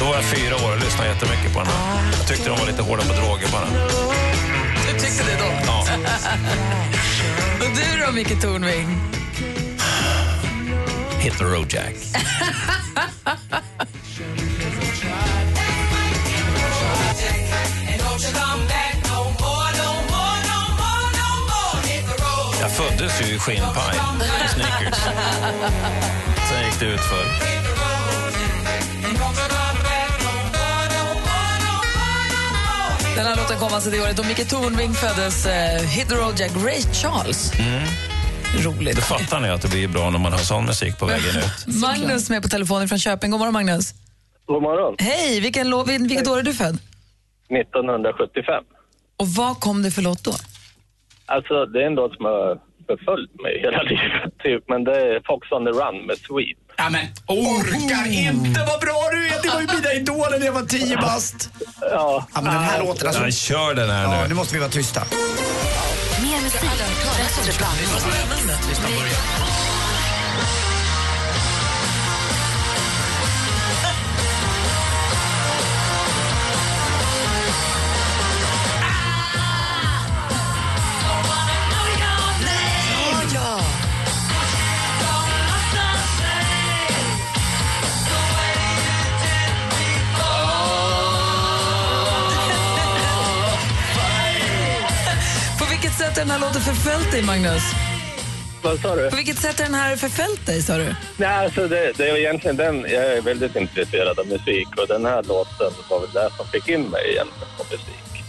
Då 0.00 0.06
var 0.06 0.14
jag 0.14 0.24
fyra 0.24 0.54
år 0.56 0.72
och 0.76 0.80
lyssnade 0.84 1.08
jättemycket 1.08 1.52
på 1.52 1.58
den. 1.58 1.68
här. 1.68 2.12
Jag 2.18 2.28
tyckte 2.28 2.48
de 2.48 2.58
var 2.58 2.66
lite 2.66 2.82
hårda 2.82 3.02
på 3.02 3.12
droger 3.12 3.48
bara. 3.52 3.66
Du 4.92 5.00
tyckte 5.00 5.24
det 5.24 5.36
då? 5.44 5.52
Ja. 5.66 5.86
Och 7.60 7.76
du 7.76 8.00
då, 8.06 8.12
Micke 8.12 8.40
Tornving? 8.42 8.98
Hit 11.20 11.34
the 11.38 11.44
road 11.44 11.72
Jack. 11.72 11.94
Jag 22.60 22.70
föddes 22.70 23.20
ju 23.22 23.34
i 23.34 23.38
skinnpaj 23.38 23.98
och 24.44 24.50
sneakers. 24.50 24.98
Sen 26.48 26.64
gick 26.66 26.80
det 26.80 26.86
ut 26.86 27.00
för. 27.00 27.24
Den 33.16 33.26
här 33.26 33.36
låten 33.36 33.58
kom 33.58 33.74
alltså 33.74 33.90
det 33.90 34.00
året 34.00 34.16
då 34.16 34.22
Micke 34.24 34.48
Tornving 34.48 34.94
föddes. 34.94 35.46
Eh, 35.46 35.82
Hit 35.82 36.08
the 36.08 36.14
road 36.14 36.40
Jack. 36.40 36.50
Ray 36.64 36.82
Charles. 36.92 37.52
Roligt. 38.58 38.96
Då 38.96 39.02
fattar 39.02 39.40
ni 39.40 39.48
att 39.48 39.62
det 39.62 39.68
blir 39.68 39.88
bra 39.88 40.10
när 40.10 40.18
man 40.18 40.32
har 40.32 40.38
sån 40.38 40.64
musik 40.66 40.98
på 40.98 41.06
vägen 41.06 41.36
ut. 41.38 41.66
Magnus 41.82 42.30
med 42.30 42.42
på 42.42 42.48
telefonen 42.48 42.88
från 42.88 42.98
Köping. 42.98 43.30
God 43.30 43.40
morgon, 43.40 43.52
Magnus. 43.52 43.94
God 44.46 44.62
morgon. 44.62 44.94
Hej, 44.98 45.40
vilken 45.40 45.84
vilket 45.86 46.28
år 46.28 46.38
är 46.38 46.42
du 46.42 46.54
född? 46.54 46.78
1975. 47.60 48.64
Och 49.18 49.28
vad 49.28 49.60
kom 49.60 49.82
det 49.82 49.90
för 49.90 50.02
låt 50.02 50.24
då? 50.24 50.32
Alltså, 51.26 51.66
det 51.66 51.82
är 51.82 51.86
en 51.86 51.94
låt 51.94 52.14
som 52.16 52.24
har 52.24 52.58
förföljt 52.86 53.34
mig 53.42 53.60
hela 53.64 53.82
livet, 53.92 54.32
typ. 54.42 54.64
Men 54.68 54.84
det 54.84 54.96
är 54.96 55.20
Fox 55.26 55.52
on 55.52 55.64
the 55.64 55.70
Run 55.70 56.06
med 56.06 56.16
Sweet. 56.18 56.58
Ja, 56.76 56.90
men 56.90 57.06
orkar 57.26 58.06
inte 58.12 58.60
vad 58.70 58.80
bra 58.80 59.00
du 59.12 59.26
är! 59.28 59.42
Det 59.42 59.48
var 59.48 59.60
ju 59.60 59.66
mina 59.66 59.92
idoler 59.92 60.38
när 60.38 60.46
jag 60.46 60.52
var 60.52 60.62
tio 60.62 60.96
bast. 60.96 61.50
Ja. 61.80 62.26
Ja, 62.34 62.40
men 62.42 62.44
den 62.54 62.62
här 62.62 62.78
låten 62.84 63.08
alltså. 63.08 63.24
Ja, 63.24 63.30
kör 63.30 63.74
den 63.74 63.90
här 63.90 64.02
Ja, 64.02 64.22
nu. 64.22 64.28
nu 64.28 64.34
måste 64.34 64.54
vi 64.54 64.60
vara 64.60 64.70
tysta. 64.70 65.00
Mer 66.22 66.42
musik, 66.42 66.60
bättre 67.36 67.52
blandning. 67.58 67.88
Börja. 68.98 69.29
Sätt 96.20 96.28
har 96.28 96.38
den 96.38 96.42
här 96.42 96.48
låten 96.48 96.62
förföljt 96.62 97.12
dig, 97.12 97.22
Magnus? 97.22 97.62
Vad 98.62 98.80
sa 98.80 98.96
du? 98.96 99.10
På 99.10 99.16
vilket 99.16 99.38
sätt 99.38 99.58
har 99.58 99.64
den 99.64 99.74
här 99.74 99.96
förföljt 99.96 100.46
dig, 100.46 100.62
sa 100.62 100.76
du? 100.76 100.94
Nej, 101.16 101.44
alltså 101.44 101.68
det, 101.68 101.92
det 101.96 102.08
är 102.10 102.16
egentligen 102.16 102.56
den, 102.56 102.80
jag 102.80 103.04
är 103.16 103.22
väldigt 103.22 103.56
intresserad 103.56 104.18
av 104.18 104.26
musik 104.26 104.68
och 104.76 104.86
den 104.88 105.04
här 105.04 105.22
låten 105.22 105.72
var 105.90 106.00
väl 106.00 106.10
det 106.12 106.30
som 106.36 106.46
fick 106.48 106.68
in 106.68 106.82
mig 106.82 107.02
egentligen 107.10 107.48
på 107.58 107.64
musik. 107.70 108.24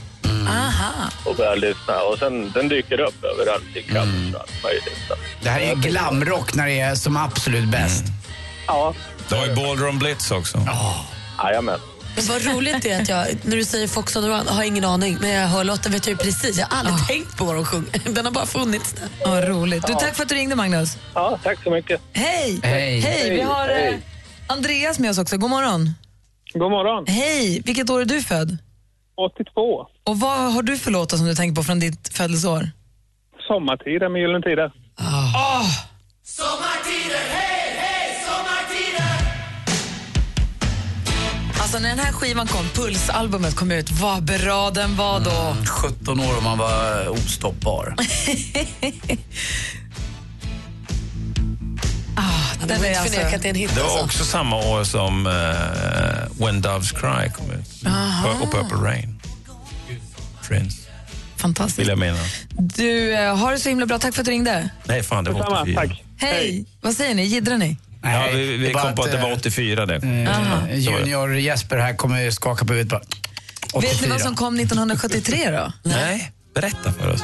Aha. 0.48 1.10
Och 1.26 1.36
började 1.36 1.62
lyssna 1.62 2.02
och 2.02 2.20
sen 2.20 2.52
den 2.52 2.70
dyker 2.70 3.00
upp 3.00 3.24
överallt 3.24 3.76
i 3.76 3.82
couch 3.84 4.34
och 4.36 4.42
allt 4.42 4.64
möjligt. 4.64 4.98
Så. 5.08 5.16
Det 5.44 5.50
här 5.50 5.60
är 5.62 5.76
glamrock 5.76 6.54
när 6.56 6.68
det 6.68 6.80
är 6.80 6.96
som 6.96 7.18
absolut 7.18 7.70
bäst. 7.72 8.04
Ja, 8.68 8.94
Du 9.30 9.36
har 9.36 9.46
ju 9.46 9.56
Ballroom 9.56 10.00
Blitz 10.00 10.32
också. 10.32 10.58
jajamän. 11.44 11.80
Men 12.15 12.26
vad 12.26 12.45
roligt 12.45 12.82
det 12.82 12.91
är 12.91 13.02
att 13.02 13.10
jag, 13.10 13.28
när 13.45 13.58
du 13.58 13.63
säger 13.65 13.88
Fox 13.88 14.15
on 14.15 14.24
the 14.24 14.30
Run, 14.30 14.47
har 14.47 14.63
ingen 14.63 14.86
aning. 14.86 15.17
Men 15.21 15.30
jag 15.30 15.47
hör 15.47 15.63
låten 15.63 15.91
vet 15.91 16.08
jag 16.08 16.12
ju 16.12 16.17
precis. 16.17 16.60
Jag 16.60 16.67
har 16.67 16.78
aldrig 16.78 17.08
tänkt 17.08 17.38
på 17.38 17.45
vad 17.45 17.56
de 17.56 17.65
sjunger. 17.65 18.13
Den 18.15 18.26
har 18.26 18.32
bara 18.32 18.45
funnits 18.45 18.93
där. 18.93 19.10
Ja, 19.24 19.50
roligt. 19.50 19.88
Du, 19.88 19.93
tack 19.93 20.15
för 20.15 20.24
att 20.24 20.30
du 20.30 20.36
ringde, 20.36 20.56
Magnus. 20.56 20.97
Ja, 21.13 21.39
tack 21.43 21.63
så 21.63 21.71
mycket. 21.71 22.02
Hej! 22.13 22.60
Hej. 22.63 23.00
Hej! 23.00 23.30
Vi 23.30 23.41
har 23.41 23.69
eh, 23.69 23.76
Hej. 23.76 24.02
Andreas 24.47 25.00
med 25.00 25.10
oss 25.12 25.17
också. 25.17 25.38
God 25.38 25.50
morgon. 25.50 25.89
God 26.54 26.71
morgon. 26.71 27.06
Hej! 27.08 27.62
Vilket 27.65 27.89
år 27.89 28.02
är 28.02 28.06
du 28.06 28.21
född? 28.21 28.58
82. 29.17 29.88
Och 30.04 30.19
vad 30.19 30.54
har 30.54 30.63
du 30.63 30.78
för 30.78 30.91
låtar 30.91 31.17
som 31.17 31.26
du 31.26 31.36
tänker 31.36 31.56
på 31.56 31.63
från 31.63 31.80
ditt 31.80 32.17
födelseår? 32.17 32.69
Sommartider 33.47 34.10
med 34.10 34.21
Gyllene 34.21 34.41
Tider. 34.43 34.71
Alltså 41.72 41.84
när 41.84 41.90
den 41.96 42.06
här 42.06 42.12
skivan 42.12 42.48
kom, 42.48 42.70
Pulsalbumet 42.70 43.56
kom 43.56 43.72
ut, 43.72 43.92
vad 43.92 44.24
bra 44.24 44.72
den 44.72 44.96
var 44.96 45.20
då. 45.20 45.56
17 45.68 46.20
år 46.20 46.38
och 46.38 46.44
man 46.44 46.58
var 46.58 47.08
ostoppbar. 47.10 47.96
Ah, 52.16 52.66
Den 52.68 52.84
är 52.84 53.00
alltså... 53.00 53.14
förnekat 53.14 53.42
det 53.42 53.48
är 53.48 53.50
en 53.50 53.56
hit. 53.56 53.76
Det 53.76 53.82
var 53.82 53.90
Alltså. 53.90 54.06
också 54.06 54.24
samma 54.26 54.56
år 54.58 54.84
som 54.84 55.28
eh, 55.28 56.46
When 56.46 56.62
Doves 56.62 56.92
Cry 56.92 57.30
kom 57.36 57.52
ut. 57.52 57.84
Och 58.42 58.52
Purple 58.52 58.78
Rain. 58.90 59.20
Prince, 60.48 60.78
Fantastiskt. 61.38 61.80
vill 61.80 61.88
jag 61.88 61.98
minnas. 62.00 62.36
Du, 62.50 63.14
eh, 63.14 63.36
har 63.38 63.52
det 63.52 63.60
så 63.60 63.70
himla 63.70 63.86
bra. 63.86 64.00
Tack 64.00 64.14
för 64.14 64.22
att 64.22 64.26
du 64.26 64.32
ringde. 64.32 64.70
Nej, 64.84 65.04
fan 65.04 65.24
det 65.24 65.32
var 65.32 65.40
Detsamma, 65.40 65.62
84. 65.62 65.82
tack. 65.82 66.04
Hej! 66.18 66.66
Vad 66.82 66.94
säger 66.94 67.16
ni? 67.16 67.24
Jiddrar 67.24 67.58
ni? 67.58 67.78
Ja, 68.04 68.28
vi 68.34 68.46
vi 68.46 68.58
det 68.58 68.70
är 68.70 68.74
bara 68.74 68.84
kom 68.84 68.96
på 68.96 69.04
att 69.04 69.12
det 69.12 69.18
var 69.18 69.32
84 69.34 69.86
det. 69.86 69.96
eh, 69.96 70.80
Junior 70.80 71.36
Jesper 71.38 71.78
här 71.78 71.94
kommer 71.96 72.32
skaka 72.32 72.66
på 72.66 72.74
huvudet 72.74 72.90
bara. 72.92 73.02
84. 73.74 73.92
Vet 73.92 74.02
ni 74.02 74.08
vad 74.08 74.22
som 74.22 74.36
kom 74.36 74.60
1973 74.60 75.52
då? 75.52 75.72
Nej, 75.84 76.32
berätta 76.56 76.94
för 76.94 77.10
oss. 77.14 77.24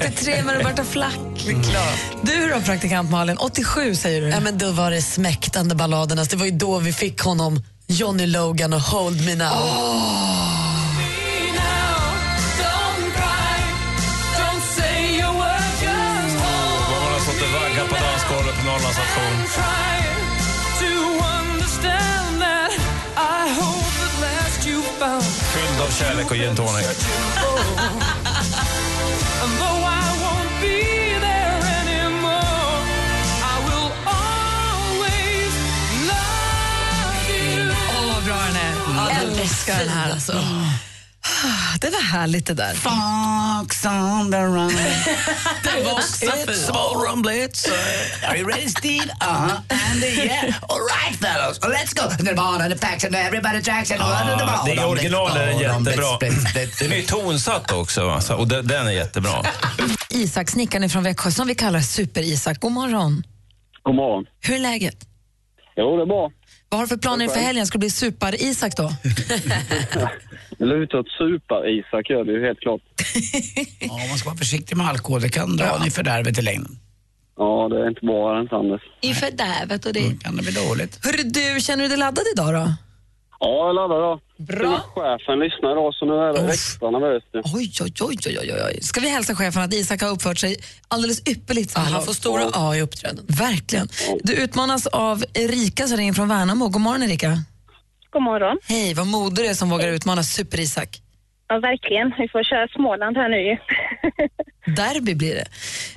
83 0.00 0.42
med 0.42 0.56
Roberta 0.56 0.84
Flack. 0.84 1.46
Mm. 1.46 1.62
Du 2.22 2.48
då, 2.48 2.60
praktikant 2.60 3.10
Malin? 3.10 3.36
87 3.36 3.94
säger 3.94 4.20
du. 4.20 4.28
Ja, 4.28 4.40
men 4.40 4.58
då 4.58 4.70
var 4.70 4.90
det 4.90 5.02
smäktande 5.02 5.74
balladerna. 5.74 6.24
Det 6.24 6.36
var 6.36 6.46
ju 6.46 6.52
då 6.52 6.78
vi 6.78 6.92
fick 6.92 7.20
honom, 7.20 7.62
Johnny 7.86 8.26
Logan 8.26 8.72
och 8.72 8.80
Hold 8.80 9.26
Me 9.26 9.34
Now. 9.34 9.46
Oh. 9.46 10.38
på 17.88 17.94
dansgolvet 17.94 18.58
på 18.58 18.64
Norrlandsauktion. 18.66 19.34
Fylld 25.54 25.80
av 25.80 25.90
kärlek 25.90 26.30
och 26.30 26.36
gin 26.36 26.56
tonic. 26.56 27.06
Älskar 39.20 39.78
den 39.78 39.88
här 39.88 40.10
alltså. 40.12 40.32
Det 41.80 41.90
var 41.90 42.00
härligt 42.02 42.46
det 42.46 42.54
där. 42.54 42.74
Fox 42.74 43.84
on 43.86 44.30
the 44.32 44.38
run. 44.38 44.68
Det 45.62 45.84
var 45.84 45.92
också 45.92 46.26
It's 46.26 46.46
fint. 46.46 46.56
small 46.56 47.22
blitz. 47.22 47.66
Are 48.28 48.38
you 48.38 48.48
ready, 48.50 48.68
Steve? 48.68 49.04
Uh-huh. 49.20 49.50
And 49.68 50.04
yeah. 50.04 50.54
All 50.68 50.80
right, 50.80 51.18
fellows. 51.20 51.60
Let's 51.60 51.92
go. 51.94 52.24
The 52.26 52.34
ball 52.34 52.60
and 52.60 52.72
the 52.72 52.78
facts 52.86 53.04
and 53.04 53.14
everybody 53.14 53.62
tracks 53.62 53.90
and 53.90 54.00
Ah, 54.02 54.64
det 54.66 54.72
är 54.72 54.86
originalen 54.88 55.58
jättebra. 55.58 56.18
Den 56.80 56.92
är 56.92 57.06
tonsatt 57.06 57.72
också, 57.72 58.10
alltså, 58.10 58.34
och 58.34 58.48
den, 58.48 58.66
den 58.66 58.86
är 58.86 58.90
jättebra. 58.92 59.42
Isak, 60.10 60.50
snickaren 60.50 60.90
från 60.90 61.02
Växjö, 61.02 61.30
som 61.30 61.46
vi 61.46 61.54
kallar 61.54 61.80
Super-Isak. 61.80 62.60
God 62.60 62.72
morgon. 62.72 63.22
God 63.82 63.94
morgon. 63.94 64.24
Hur 64.40 64.54
är 64.54 64.58
läget? 64.58 64.96
Jo, 65.76 65.96
det 65.96 66.02
är 66.02 66.06
bra. 66.06 66.30
Vad 66.68 66.78
har 66.78 66.84
du 66.86 66.88
för 66.88 66.96
planer 66.96 67.24
inför 67.24 67.40
helgen? 67.40 67.66
Ska 67.66 67.78
det 67.78 67.80
bli 67.80 67.90
Super-Isak 67.90 68.76
då? 68.76 68.92
Det 70.58 70.64
lutar 70.64 70.98
åt 70.98 71.08
super-Isak 71.08 72.10
gör 72.10 72.24
det 72.24 72.32
ju 72.32 72.46
helt 72.46 72.60
klart. 72.60 72.80
Ja, 73.80 74.06
man 74.08 74.18
ska 74.18 74.28
vara 74.28 74.38
försiktig 74.38 74.76
med 74.76 74.86
alkohol. 74.88 75.20
Det 75.20 75.28
kan 75.28 75.56
dra 75.56 75.64
ja. 75.64 75.86
i 75.86 75.90
fördärvet 75.90 76.38
i 76.38 76.42
längden. 76.42 76.78
Ja, 77.36 77.68
det 77.70 77.82
är 77.82 77.88
inte 77.88 78.06
bra 78.06 78.36
ens 78.36 78.52
Anders. 78.52 78.80
I 79.00 79.14
fördärvet 79.14 79.86
och 79.86 79.92
det... 79.92 80.20
kan 80.20 80.36
det 80.36 80.42
bli 80.42 80.52
dåligt. 80.52 81.04
Hörru 81.04 81.22
du, 81.22 81.60
känner 81.60 81.82
du 81.82 81.88
dig 81.88 81.98
laddad 81.98 82.24
idag 82.34 82.54
då? 82.54 82.72
Ja, 83.40 83.66
jag 83.66 83.74
laddar 83.74 84.00
då. 84.00 84.20
Bra. 84.38 84.80
Chefen 84.94 85.38
lyssnar 85.38 85.72
idag 85.72 85.94
så 85.94 86.04
nu 86.06 86.12
är 86.14 86.32
det 86.32 86.52
extra 86.52 86.90
nervöst. 86.90 87.26
Oj, 87.34 87.72
oj, 87.80 87.92
oj, 88.00 88.16
oj, 88.26 88.38
oj, 88.40 88.62
oj. 88.66 88.78
Ska 88.82 89.00
vi 89.00 89.08
hälsa 89.08 89.34
chefen 89.34 89.62
att 89.62 89.74
Isak 89.74 90.02
har 90.02 90.10
uppfört 90.10 90.38
sig 90.38 90.56
alldeles 90.88 91.28
ypperligt? 91.28 91.70
så 91.70 91.80
här 91.80 91.92
han 91.92 92.02
får 92.02 92.12
stora 92.12 92.44
A 92.54 92.76
i 92.76 92.80
uppträden. 92.82 93.24
Verkligen. 93.28 93.88
Du 94.22 94.32
utmanas 94.32 94.86
av 94.86 95.24
Erika 95.34 95.86
som 95.86 95.96
ringer 95.96 96.12
från 96.12 96.28
Värnamo. 96.28 96.68
God 96.68 96.80
morgon 96.80 97.02
Erika. 97.02 97.38
God 98.10 98.22
morgon. 98.22 98.58
Hej, 98.68 98.94
vad 98.94 99.06
modig 99.06 99.36
du 99.44 99.46
är 99.46 99.54
som 99.54 99.70
vågar 99.70 99.88
utmana 99.88 100.22
Super-Isak. 100.22 101.00
Ja, 101.48 101.58
verkligen. 101.58 102.14
Vi 102.18 102.28
får 102.28 102.42
köra 102.44 102.68
Småland 102.68 103.16
här 103.16 103.28
nu 103.28 103.40
ju. 103.48 103.56
Derby 104.76 105.14
blir 105.14 105.34
det. 105.34 105.46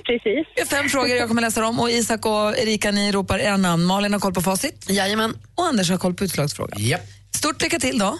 Precis. 0.04 0.46
Har 0.58 0.64
fem 0.76 0.88
frågor 0.88 1.16
jag 1.16 1.28
kommer 1.28 1.42
läsa 1.42 1.60
dem 1.60 1.80
och 1.80 1.90
Isak 1.90 2.26
och 2.26 2.58
Erika 2.58 2.90
ni 2.90 3.12
ropar 3.12 3.38
era 3.38 3.56
namn. 3.56 3.84
Malin 3.84 4.12
har 4.12 4.20
koll 4.20 4.34
på 4.34 4.40
facit. 4.42 4.90
Jajamän. 4.90 5.34
Och 5.54 5.64
Anders 5.64 5.90
har 5.90 5.98
koll 5.98 6.14
på 6.14 6.24
utslagsfrågan. 6.24 6.80
Yep. 6.80 7.00
Stort 7.42 7.62
lycka 7.62 7.78
till 7.78 7.98
då. 7.98 8.18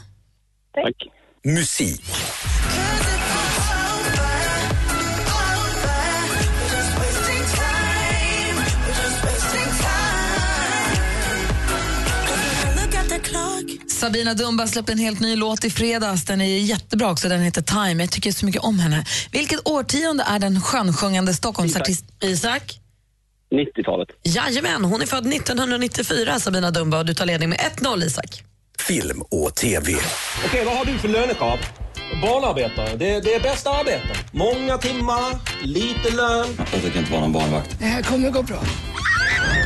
Tack. 0.74 0.96
Musik. 1.44 2.02
Sabina 13.88 14.35
Dumba 14.35 14.66
släppte 14.66 14.92
en 14.92 14.98
helt 14.98 15.20
ny 15.20 15.37
låt 15.37 15.64
i 15.64 15.70
fredags. 15.70 16.24
Den 16.24 16.40
är 16.40 16.58
jättebra 16.58 17.11
också. 17.11 17.28
Den 17.28 17.40
heter 17.40 17.62
Time. 17.62 18.02
Jag 18.02 18.11
tycker 18.11 18.32
så 18.32 18.46
mycket 18.46 18.62
om 18.62 18.78
henne. 18.78 19.04
Vilket 19.32 19.68
årtionde 19.68 20.24
är 20.24 20.38
den 20.38 20.61
skönsjungande 20.61 21.35
Stockholmsartist... 21.35 22.04
Isak? 22.20 22.80
90-talet. 23.50 24.08
Jajamän, 24.22 24.85
hon 24.85 25.02
är 25.02 25.06
född 25.06 25.26
1994, 25.32 26.40
Sabina 26.40 26.70
Dumba, 26.70 26.98
och 26.98 27.06
du 27.06 27.14
tar 27.14 27.26
ledning 27.26 27.48
med 27.48 27.58
1-0, 27.58 28.04
Isak. 28.04 28.44
Film 28.87 29.23
och 29.31 29.55
TV. 29.55 29.97
Okej, 30.47 30.64
vad 30.64 30.77
har 30.77 30.85
du 30.85 30.99
för 30.99 31.09
lönekrav? 31.09 31.59
Barnarbetare. 32.23 32.97
Det, 32.97 33.21
det 33.21 33.35
är 33.35 33.40
bästa 33.40 33.71
arbeten. 33.71 34.16
Många 34.33 34.79
timmar, 34.79 35.38
lite 35.62 36.11
lön. 36.11 36.47
Jag 36.73 36.83
tänker 36.83 36.99
inte 36.99 37.12
vara 37.12 37.21
någon 37.21 37.33
barnvakt. 37.33 37.79
Det 37.79 37.85
här 37.85 38.03
kommer 38.03 38.31
gå 38.31 38.42
bra. 38.42 38.62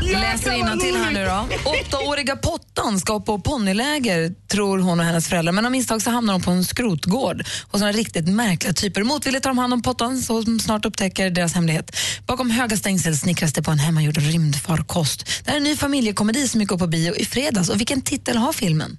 Läser 0.03 0.81
till 0.81 0.97
här 0.97 1.11
nu 1.11 1.25
då. 1.25 1.71
Åttaåriga 1.71 2.37
Pottan 2.37 2.99
ska 3.01 3.21
på 3.21 3.39
ponnyläger, 3.39 4.35
tror 4.49 4.79
hon 4.79 5.01
och 5.01 5.07
hennes 5.07 5.29
föräldrar. 5.29 5.53
Men 5.53 5.67
av 5.67 5.73
misstag 5.73 6.03
så 6.03 6.11
hamnar 6.11 6.33
hon 6.33 6.43
på 6.43 6.51
en 6.51 6.65
skrotgård 6.65 7.45
hos 7.71 7.81
några 7.81 7.93
riktigt 7.93 8.29
märkliga 8.29 8.73
typer. 8.73 9.03
Motvilligt 9.03 9.43
tar 9.43 9.51
de 9.51 9.59
hand 9.59 9.73
om 9.73 9.83
Pottan 9.83 10.19
som 10.23 10.61
snart 10.61 10.85
upptäcker 10.85 11.31
deras 11.31 11.55
hemlighet. 11.55 11.97
Bakom 12.27 12.51
höga 12.51 12.77
stängsel 12.77 13.17
snickras 13.17 13.53
det 13.53 13.63
på 13.63 13.71
en 13.71 13.79
hemmagjord 13.79 14.17
rymdfarkost. 14.17 15.27
Det 15.45 15.51
här 15.51 15.57
är 15.57 15.61
en 15.61 15.65
ny 15.65 15.77
familjekomedi 15.77 16.49
som 16.49 16.61
gick 16.61 16.73
upp 16.73 16.79
på 16.79 16.87
bio 16.87 17.15
i 17.15 17.25
fredags. 17.25 17.69
Och 17.69 17.81
vilken 17.81 18.03
titel 18.03 18.37
har 18.37 18.53
filmen? 18.53 18.99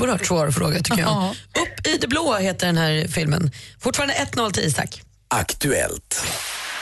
Oerhört 0.00 0.26
svår 0.26 0.50
fråga 0.50 0.76
tycker 0.80 1.00
jag. 1.00 1.34
Upp 1.62 1.86
i 1.86 1.98
det 2.00 2.06
blå 2.08 2.34
heter 2.36 2.66
den 2.66 2.76
här 2.76 3.08
filmen. 3.08 3.50
Fortfarande 3.80 4.14
1-0 4.14 4.50
till 4.50 4.62
Isak. 4.64 5.02
Aktuellt. 5.28 6.24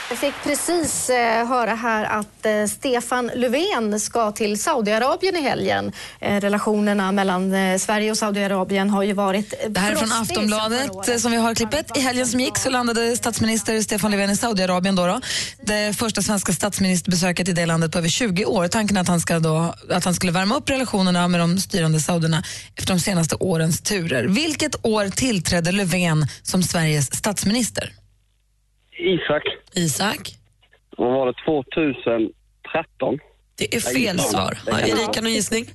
Jag 0.09 0.19
fick 0.19 0.33
precis 0.43 1.09
eh, 1.09 1.47
höra 1.47 1.75
här 1.75 2.05
att 2.05 2.45
eh, 2.45 2.65
Stefan 2.65 3.31
Löfven 3.35 3.99
ska 3.99 4.31
till 4.31 4.61
Saudiarabien 4.61 5.35
i 5.35 5.41
helgen. 5.41 5.91
Eh, 6.19 6.41
relationerna 6.41 7.11
mellan 7.11 7.51
Sverige 7.79 8.11
och 8.11 8.17
Saudiarabien 8.17 8.89
har 8.89 9.03
ju 9.03 9.13
varit 9.13 9.53
Det 9.69 9.79
här 9.79 9.91
är 9.91 9.95
från 9.95 10.11
Aftonbladet 10.11 11.21
som 11.21 11.31
vi 11.31 11.37
har 11.37 11.55
klippet. 11.55 11.97
I 11.97 11.99
helgen 11.99 12.27
som 12.27 12.39
gick 12.39 12.57
så 12.57 12.69
landade 12.69 13.17
statsminister 13.17 13.81
Stefan 13.81 14.11
Löfven 14.11 14.29
i 14.29 14.37
Saudiarabien. 14.37 14.95
Då 14.95 15.07
då. 15.07 15.21
Det 15.65 15.97
första 15.97 16.21
svenska 16.21 16.53
statsministerbesöket 16.53 17.47
i 17.47 17.53
det 17.53 17.65
landet 17.65 17.91
på 17.91 17.97
över 17.97 18.09
20 18.09 18.45
år. 18.45 18.67
Tanken 18.67 18.97
är 18.97 19.01
att 19.01 19.07
han, 19.07 19.21
ska 19.21 19.39
då, 19.39 19.75
att 19.89 20.05
han 20.05 20.13
skulle 20.13 20.31
värma 20.31 20.55
upp 20.55 20.69
relationerna 20.69 21.27
med 21.27 21.39
de 21.39 21.59
styrande 21.59 21.99
saudierna 21.99 22.43
efter 22.75 22.93
de 22.93 22.99
senaste 22.99 23.35
årens 23.35 23.81
turer. 23.81 24.23
Vilket 24.23 24.85
år 24.85 25.09
tillträdde 25.09 25.71
Löfven 25.71 26.27
som 26.43 26.63
Sveriges 26.63 27.15
statsminister? 27.15 27.93
Isak. 28.97 29.43
Isak? 29.73 30.35
Vad 30.97 31.13
var 31.13 31.25
det? 31.27 31.33
2013? 31.45 33.19
Det 33.55 33.75
är 33.75 33.79
fel 33.79 34.19
svar. 34.19 34.57
Har 34.71 34.79
Erika 34.79 35.21
någon 35.21 35.33
gissning? 35.33 35.65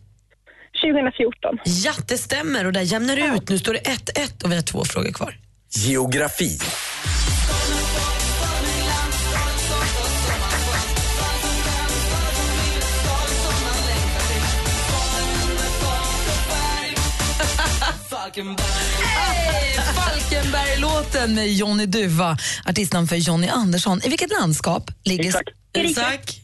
2014. 0.82 1.58
Ja, 1.64 1.92
det 2.08 2.18
stämmer 2.18 2.66
och 2.66 2.72
där 2.72 2.80
jämnar 2.80 3.16
det 3.16 3.36
ut. 3.36 3.48
Nu 3.48 3.58
står 3.58 3.72
det 3.72 3.80
1-1 3.80 4.44
och 4.44 4.50
vi 4.50 4.54
har 4.54 4.62
två 4.62 4.84
frågor 4.84 5.12
kvar. 5.12 5.34
Geografi. 5.70 6.58
Hey, 18.38 19.67
Falkenberg-låten 20.08 21.34
med 21.34 21.52
Johnny 21.52 21.86
Duva, 21.86 22.38
artistnamn 22.66 23.08
för 23.08 23.16
Johnny 23.16 23.48
Andersson. 23.48 24.00
I 24.04 24.08
vilket 24.08 24.30
landskap 24.30 24.90
ligger... 25.04 25.24
Isak. 25.24 25.48
Isak? 25.78 26.40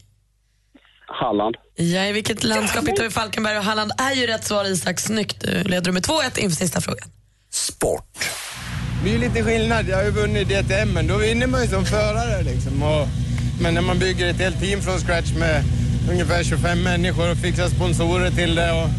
Halland. 1.07 1.55
Ja, 1.75 2.05
i 2.05 2.11
vilket 2.11 2.43
landskap 2.43 2.87
hittar 2.87 3.03
vi 3.03 3.09
Falkenberg 3.09 3.57
och 3.57 3.63
Halland 3.63 3.91
är 3.97 4.13
ju 4.13 4.27
rätt 4.27 4.45
svar 4.45 4.65
Isak. 4.65 4.99
Snyggt. 4.99 5.39
Du 5.41 5.63
leder 5.63 5.81
du 5.81 5.91
med 5.91 6.03
2-1 6.03 6.39
inför 6.39 6.55
sista 6.55 6.81
frågan. 6.81 7.09
Sport. 7.51 8.29
Det 9.03 9.15
är 9.15 9.19
lite 9.19 9.43
skillnad. 9.43 9.85
Jag 9.89 9.97
har 9.97 10.03
ju 10.03 10.11
vunnit 10.11 10.47
DTM, 10.49 10.89
men 10.93 11.07
då 11.07 11.17
vinner 11.17 11.47
man 11.47 11.61
ju 11.61 11.67
som 11.67 11.85
förare. 11.85 12.43
Liksom. 12.43 12.83
Och, 12.83 13.07
men 13.61 13.73
när 13.73 13.81
man 13.81 13.99
bygger 13.99 14.27
ett 14.27 14.39
helt 14.39 14.59
team 14.59 14.81
från 14.81 14.99
scratch 14.99 15.31
med 15.39 15.63
ungefär 16.11 16.43
25 16.43 16.83
människor 16.83 17.31
och 17.31 17.37
fixar 17.37 17.67
sponsorer 17.69 18.31
till 18.31 18.55
det 18.55 18.71
och, 18.71 18.89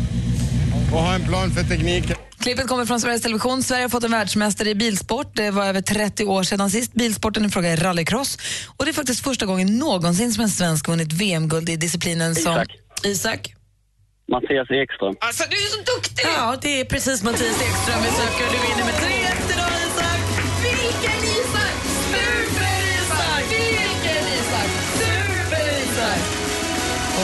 och 0.93 1.03
har 1.03 1.15
en 1.15 1.25
plan 1.25 1.51
för 1.51 1.63
tekniken. 1.63 2.17
Klippet 2.47 2.69
kommer 2.69 2.87
från 2.87 3.01
Sveriges 3.01 3.23
Television. 3.23 3.63
Sverige 3.63 3.85
har 3.85 3.89
fått 3.89 4.05
en 4.05 4.11
världsmästare 4.11 4.71
i 4.71 4.75
bilsport. 4.75 5.31
Det 5.35 5.51
var 5.51 5.65
över 5.67 5.81
30 5.81 6.25
år 6.25 6.43
sedan 6.43 6.71
sist. 6.71 6.93
Bilsporten 6.93 7.45
i 7.45 7.49
fråga 7.49 7.69
är 7.69 7.77
rallycross. 7.77 8.39
Och 8.77 8.85
det 8.85 8.91
är 8.91 8.93
faktiskt 8.93 9.25
första 9.25 9.47
gången 9.47 9.79
någonsin 9.79 10.33
som 10.33 10.43
en 10.43 10.49
svensk 10.49 10.89
vunnit 10.89 11.13
VM-guld 11.13 11.69
i 11.69 11.77
disciplinen 11.77 12.35
som... 12.35 12.53
Isak. 12.53 12.69
Isak? 13.05 13.55
Mattias 14.33 14.71
Ekström. 14.71 15.15
Alltså, 15.21 15.45
du 15.51 15.57
är 15.57 15.71
så 15.77 15.83
duktig! 15.95 16.25
Ja, 16.37 16.57
det 16.63 16.81
är 16.81 16.85
precis 16.85 17.23
Mattias 17.23 17.63
Ekström 17.69 18.01
vi 18.07 18.11
söker. 18.21 18.47
Du 18.55 18.59
vinner 18.67 18.85
med 18.91 18.95
3-1 18.95 19.53
idag, 19.53 19.73
Isak. 19.87 20.21
Vilken 20.67 21.21
Isak! 21.37 21.77
Super-Isak! 22.13 23.45
Vilken 23.51 24.25
Isak! 24.39 24.71
Super-Isak! 25.01 26.21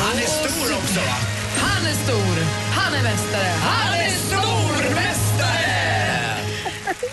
Han 0.05 0.17
är 0.25 0.29
stor 0.41 0.77
också 0.79 1.01
va? 1.09 1.17
Han 1.65 1.87
är 1.87 1.95
stor, 2.05 2.37
han 2.79 2.95
är 2.95 3.03
mästare, 3.03 3.53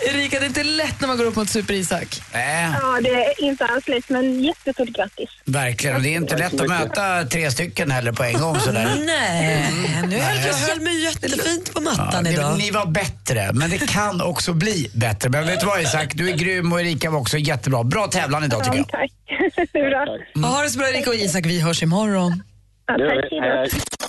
Erika, 0.01 0.39
det 0.39 0.45
är 0.45 0.47
inte 0.47 0.63
lätt 0.63 1.01
när 1.01 1.07
man 1.07 1.17
går 1.17 1.25
upp 1.25 1.35
mot 1.35 1.49
Super-Isak. 1.49 2.21
Nej, 2.33 2.69
Ja, 2.81 2.99
det 3.03 3.09
är 3.09 3.43
inte 3.43 3.65
alls 3.65 3.87
lätt, 3.87 4.09
men 4.09 4.43
jättestort 4.43 4.89
grattis. 4.89 5.29
verkligen. 5.45 5.95
Och 5.95 6.01
Det 6.01 6.09
är 6.09 6.15
inte 6.15 6.37
lätt 6.37 6.61
att 6.61 6.67
möta 6.67 7.23
tre 7.23 7.51
stycken 7.51 7.91
heller 7.91 8.11
på 8.11 8.23
en 8.23 8.33
gång 8.39 8.59
sådär. 8.59 8.95
Nej, 9.05 9.65
nu 10.07 10.17
höll 10.19 10.37
jag 10.37 10.53
höll 10.53 10.81
mig 10.81 11.03
jättefint 11.03 11.73
på 11.73 11.81
Ja, 11.85 11.91
mattan 11.91 12.23
det, 12.23 12.29
idag. 12.31 12.57
ni 12.57 12.71
var 12.71 12.85
bättre, 12.85 13.49
men 13.53 13.69
det 13.69 13.87
kan 13.91 14.21
också 14.21 14.53
bli 14.53 14.91
bättre. 14.93 15.29
Men 15.29 15.47
vet 15.47 15.59
du 15.59 15.65
vad 15.65 15.81
Isak, 15.81 16.11
du 16.15 16.29
är 16.29 16.35
grym 16.37 16.73
och 16.73 16.81
Erika 16.81 17.09
var 17.09 17.19
också 17.19 17.37
jättebra. 17.37 17.83
Bra 17.83 18.07
tävlan 18.07 18.43
idag 18.43 18.63
tycker 18.63 18.77
jag. 18.77 18.87
Tack. 18.89 19.11
Bra. 19.73 20.17
Ha 20.49 20.61
det 20.63 20.69
så 20.69 20.79
bra 20.79 20.89
Erika 20.89 21.09
och 21.09 21.15
Isak, 21.15 21.45
vi 21.45 21.59
hörs 21.61 21.83
imorgon. 21.83 22.43
Ja, 22.87 22.95
tack. 22.97 24.08